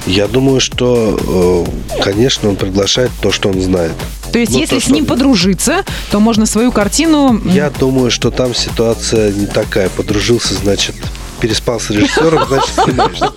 Я 0.07 0.27
думаю, 0.27 0.61
что, 0.61 1.67
э, 1.97 2.03
конечно, 2.03 2.49
он 2.49 2.57
приглашает 2.57 3.11
то, 3.21 3.31
что 3.31 3.49
он 3.49 3.61
знает. 3.63 3.93
То 4.33 4.39
есть, 4.41 4.53
Ну, 4.53 4.59
если 4.59 4.81
то, 4.81 4.85
с 4.85 4.89
ним 4.89 5.05
что- 5.05 5.15
подружиться, 5.15 5.85
то 6.11 6.19
можно 6.19 6.45
свою 6.47 6.73
картину... 6.73 7.41
Я 7.45 7.71
думаю, 7.71 8.11
что 8.11 8.33
там 8.33 8.53
ситуация 8.53 9.31
не 9.33 9.47
такая. 9.47 9.89
Подружился, 9.91 10.55
значит, 10.55 10.97
переспал 11.41 11.81
с 11.81 11.91
режиссером, 11.91 12.47
значит, 12.49 12.71
снимаешься. 12.85 13.33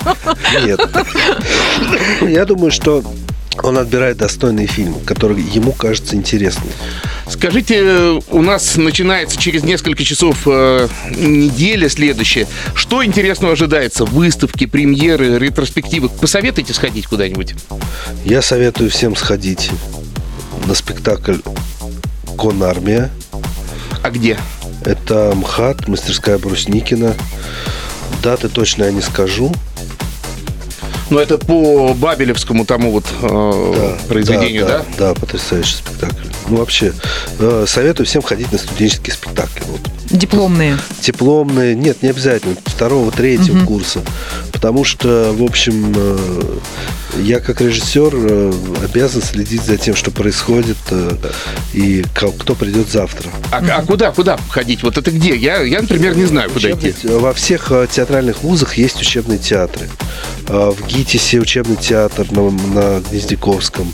Нет. 0.65 0.79
Я 2.21 2.45
думаю, 2.45 2.71
что 2.71 3.03
он 3.63 3.77
отбирает 3.77 4.17
достойный 4.17 4.67
фильм, 4.67 4.95
который 5.05 5.41
ему 5.41 5.71
кажется 5.71 6.15
интересным. 6.15 6.69
Скажите, 7.27 8.21
у 8.29 8.41
нас 8.41 8.77
начинается 8.77 9.39
через 9.39 9.63
несколько 9.63 10.03
часов 10.03 10.43
э, 10.45 10.87
неделя 11.09 11.89
следующая. 11.89 12.47
Что 12.73 13.03
интересного 13.03 13.53
ожидается? 13.53 14.05
Выставки, 14.05 14.65
премьеры, 14.65 15.37
ретроспективы? 15.37 16.09
Посоветуйте 16.09 16.73
сходить 16.73 17.07
куда-нибудь. 17.07 17.55
Я 18.23 18.41
советую 18.41 18.89
всем 18.89 19.15
сходить 19.15 19.71
на 20.67 20.73
спектакль 20.73 21.37
«Конармия». 22.37 23.09
А 24.03 24.09
где? 24.09 24.37
Это 24.85 25.33
МХАТ, 25.35 25.87
мастерская 25.87 26.37
Брусникина. 26.37 27.13
Даты 28.27 28.49
точно 28.49 28.83
я 28.83 28.91
не 28.91 28.99
скажу. 28.99 29.53
Но 31.09 31.21
это 31.21 31.37
по 31.37 31.93
Бабелевскому 31.93 32.65
тому 32.65 32.91
вот 32.91 33.05
э, 33.21 33.97
произведению, 34.09 34.65
да? 34.65 34.83
Да, 34.97 35.13
потрясающий 35.13 35.75
спектакль. 35.75 36.27
Ну, 36.49 36.57
вообще, 36.57 36.91
э, 37.39 37.63
советую 37.65 38.05
всем 38.05 38.21
ходить 38.21 38.51
на 38.51 38.57
студенческие 38.57 39.13
спектакли. 39.13 39.63
Вот. 39.67 39.79
Дипломные. 40.11 40.77
Дипломные, 40.99 41.73
нет, 41.73 42.03
не 42.03 42.09
обязательно, 42.09 42.57
второго, 42.65 43.13
третьего 43.13 43.65
курса. 43.65 44.01
Потому 44.57 44.83
что, 44.83 45.35
в 45.37 45.43
общем, 45.43 45.93
э, 45.95 46.57
я 47.21 47.39
как 47.39 47.61
режиссер 47.61 48.11
э, 48.11 48.53
обязан 48.83 49.21
следить 49.21 49.61
за 49.61 49.77
тем, 49.77 49.95
что 49.95 50.09
происходит 50.09 50.77
э, 50.89 51.11
и 51.75 52.03
кто 52.15 52.55
придет 52.55 52.89
завтра. 52.89 53.29
А, 53.51 53.57
а 53.59 53.83
куда, 53.83 54.11
куда 54.11 54.39
ходить? 54.49 54.81
Вот 54.81 54.97
это 54.97 55.11
где? 55.11 55.35
Я, 55.35 55.61
я 55.61 55.83
например, 55.83 56.17
не 56.17 56.25
знаю, 56.25 56.49
куда 56.49 56.71
идти. 56.71 56.89
Учебный- 56.89 57.19
Во 57.19 57.33
всех 57.35 57.71
театральных 57.91 58.41
вузах 58.41 58.79
есть 58.79 58.99
учебные 58.99 59.37
театры. 59.37 59.87
В 60.47 60.75
ГИТИСе 60.87 61.39
учебный 61.39 61.75
театр 61.75 62.25
на, 62.31 62.49
на 62.49 63.01
Гнездяковском. 63.11 63.93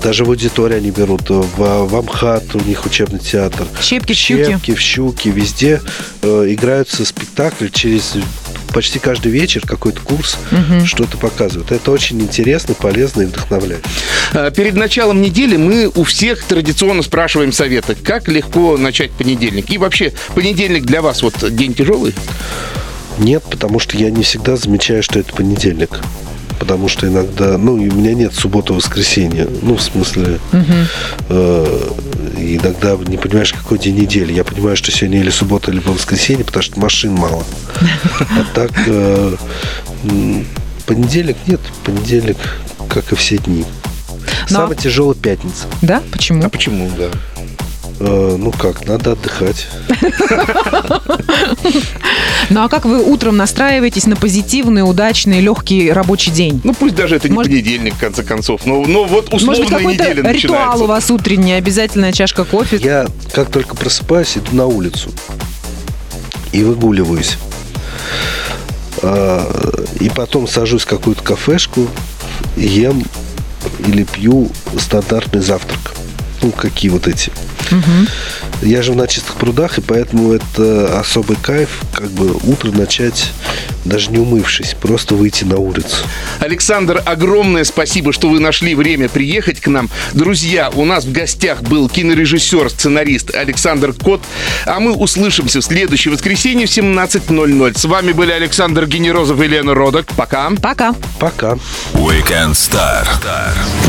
Даже 0.00 0.24
в 0.24 0.28
аудитории 0.28 0.76
они 0.76 0.92
берут. 0.92 1.28
В, 1.30 1.48
в 1.56 1.96
Амхат 1.96 2.54
у 2.54 2.60
них 2.60 2.86
учебный 2.86 3.18
театр. 3.18 3.66
Щепки, 3.82 4.12
в 4.12 4.16
щуки. 4.16 4.44
Щепки, 4.44 4.74
в 4.74 4.80
Щуки. 4.80 5.28
Везде 5.30 5.80
играются 6.22 7.04
спектакли 7.04 7.68
через 7.68 8.14
почти 8.76 8.98
каждый 8.98 9.32
вечер 9.32 9.62
какой-то 9.66 10.02
курс 10.02 10.36
что-то 10.84 11.16
показывают. 11.16 11.72
Это 11.72 11.90
очень 11.90 12.20
интересно, 12.20 12.74
полезно 12.74 13.22
и 13.22 13.24
вдохновляет. 13.24 13.82
А, 14.34 14.50
Перед 14.50 14.74
началом 14.74 15.22
недели 15.22 15.56
мы 15.56 15.90
у 15.94 16.04
всех 16.04 16.44
традиционно 16.44 17.02
спрашиваем 17.02 17.52
советы, 17.52 17.94
как 17.94 18.28
легко 18.28 18.76
начать 18.76 19.12
понедельник. 19.12 19.70
И 19.70 19.78
вообще, 19.78 20.12
понедельник 20.34 20.84
для 20.84 21.00
вас 21.00 21.22
вот 21.22 21.34
день 21.56 21.72
тяжелый? 21.72 22.14
Нет, 23.16 23.44
потому 23.50 23.78
что 23.78 23.96
я 23.96 24.10
не 24.10 24.22
всегда 24.22 24.56
замечаю, 24.56 25.02
что 25.02 25.20
это 25.20 25.34
понедельник. 25.34 25.98
Потому 26.58 26.88
что 26.88 27.08
иногда, 27.08 27.56
ну, 27.56 27.72
у 27.72 27.78
меня 27.78 28.12
нет 28.12 28.34
субботы-воскресенья. 28.34 29.48
Ну, 29.62 29.76
в 29.76 29.82
смысле, 29.82 30.38
э, 31.30 31.88
иногда 32.54 32.96
не 32.96 33.16
понимаешь, 33.16 33.52
какой 33.52 33.78
день 33.78 33.96
недели. 33.96 34.32
Я 34.32 34.44
понимаю, 34.44 34.76
что 34.76 34.92
сегодня 34.92 35.20
или 35.20 35.30
суббота, 35.30 35.70
либо 35.72 35.90
воскресенье, 35.90 36.44
потому 36.44 36.62
что 36.62 36.78
машин 36.78 37.12
мало. 37.14 37.44
А 38.20 38.44
так, 38.54 38.70
э, 38.86 39.36
понедельник 40.86 41.36
нет. 41.46 41.60
Понедельник, 41.84 42.36
как 42.88 43.12
и 43.12 43.16
все 43.16 43.38
дни. 43.38 43.64
А- 44.44 44.48
Самая 44.48 44.76
тяжелая 44.76 45.14
пятница. 45.14 45.66
Да? 45.82 46.02
Почему? 46.12 46.44
А 46.44 46.48
почему, 46.48 46.90
да? 46.96 47.08
Э, 47.98 48.36
ну 48.38 48.52
как, 48.52 48.86
надо 48.86 49.12
отдыхать. 49.12 49.66
Ну 52.50 52.62
а 52.62 52.68
как 52.68 52.84
вы 52.84 53.02
утром 53.02 53.36
настраиваетесь 53.36 54.06
на 54.06 54.16
позитивный, 54.16 54.82
удачный, 54.88 55.40
легкий 55.40 55.90
рабочий 55.90 56.30
день? 56.30 56.60
Ну, 56.62 56.74
пусть 56.74 56.94
даже 56.94 57.16
это 57.16 57.28
не 57.28 57.34
Может- 57.34 57.50
понедельник, 57.50 57.94
в 57.94 57.98
конце 57.98 58.22
концов. 58.22 58.66
Но, 58.66 58.82
но 58.86 59.04
вот 59.04 59.32
Может 59.32 59.48
быть, 59.48 59.58
условная 59.58 59.78
какой-то 59.78 60.04
неделя 60.04 60.32
ритуал 60.32 60.32
начинается. 60.32 60.84
у 60.84 60.86
вас 60.86 61.10
утренний, 61.10 61.52
обязательная 61.54 62.12
чашка 62.12 62.44
кофе? 62.44 62.76
Я 62.82 63.06
как 63.32 63.50
только 63.50 63.74
просыпаюсь, 63.74 64.36
иду 64.36 64.54
на 64.54 64.66
улицу 64.66 65.10
и 66.52 66.62
выгуливаюсь. 66.62 67.38
А, 69.02 69.50
И 70.00 70.08
потом 70.10 70.46
сажусь 70.46 70.82
в 70.82 70.86
какую-то 70.86 71.22
кафешку, 71.22 71.88
ем 72.56 73.02
или 73.78 74.04
пью 74.04 74.50
стандартный 74.78 75.40
завтрак. 75.40 75.94
Ну, 76.42 76.50
какие 76.52 76.90
вот 76.90 77.08
эти. 77.08 77.32
Я 78.62 78.82
живу 78.82 78.96
на 78.96 79.06
чистых 79.06 79.34
прудах, 79.36 79.78
и 79.78 79.80
поэтому 79.80 80.32
это 80.32 80.98
особый 80.98 81.36
кайф, 81.36 81.68
как 81.92 82.10
бы 82.10 82.32
утро 82.44 82.72
начать, 82.72 83.32
даже 83.84 84.10
не 84.10 84.18
умывшись, 84.18 84.74
просто 84.80 85.14
выйти 85.14 85.44
на 85.44 85.58
улицу. 85.58 85.96
Александр, 86.40 87.02
огромное 87.04 87.64
спасибо, 87.64 88.12
что 88.12 88.28
вы 88.28 88.40
нашли 88.40 88.74
время 88.74 89.08
приехать 89.08 89.60
к 89.60 89.68
нам. 89.68 89.90
Друзья, 90.14 90.70
у 90.74 90.84
нас 90.84 91.04
в 91.04 91.12
гостях 91.12 91.62
был 91.62 91.88
кинорежиссер, 91.88 92.70
сценарист 92.70 93.34
Александр 93.34 93.92
Кот. 93.92 94.22
А 94.64 94.80
мы 94.80 94.92
услышимся 94.92 95.60
в 95.60 95.64
следующее 95.64 96.12
воскресенье 96.12 96.66
в 96.66 96.70
17.00. 96.70 97.78
С 97.78 97.84
вами 97.84 98.12
были 98.12 98.32
Александр 98.32 98.86
Генерозов 98.86 99.40
и 99.40 99.46
Лена 99.46 99.74
Родок. 99.74 100.06
Пока. 100.16 100.50
Пока. 100.62 100.94
Пока. 101.18 101.52
Weekend 101.92 102.52
Star 102.52 103.06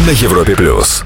на 0.05 0.11
Европе 0.11 0.55
плюс. 0.55 1.03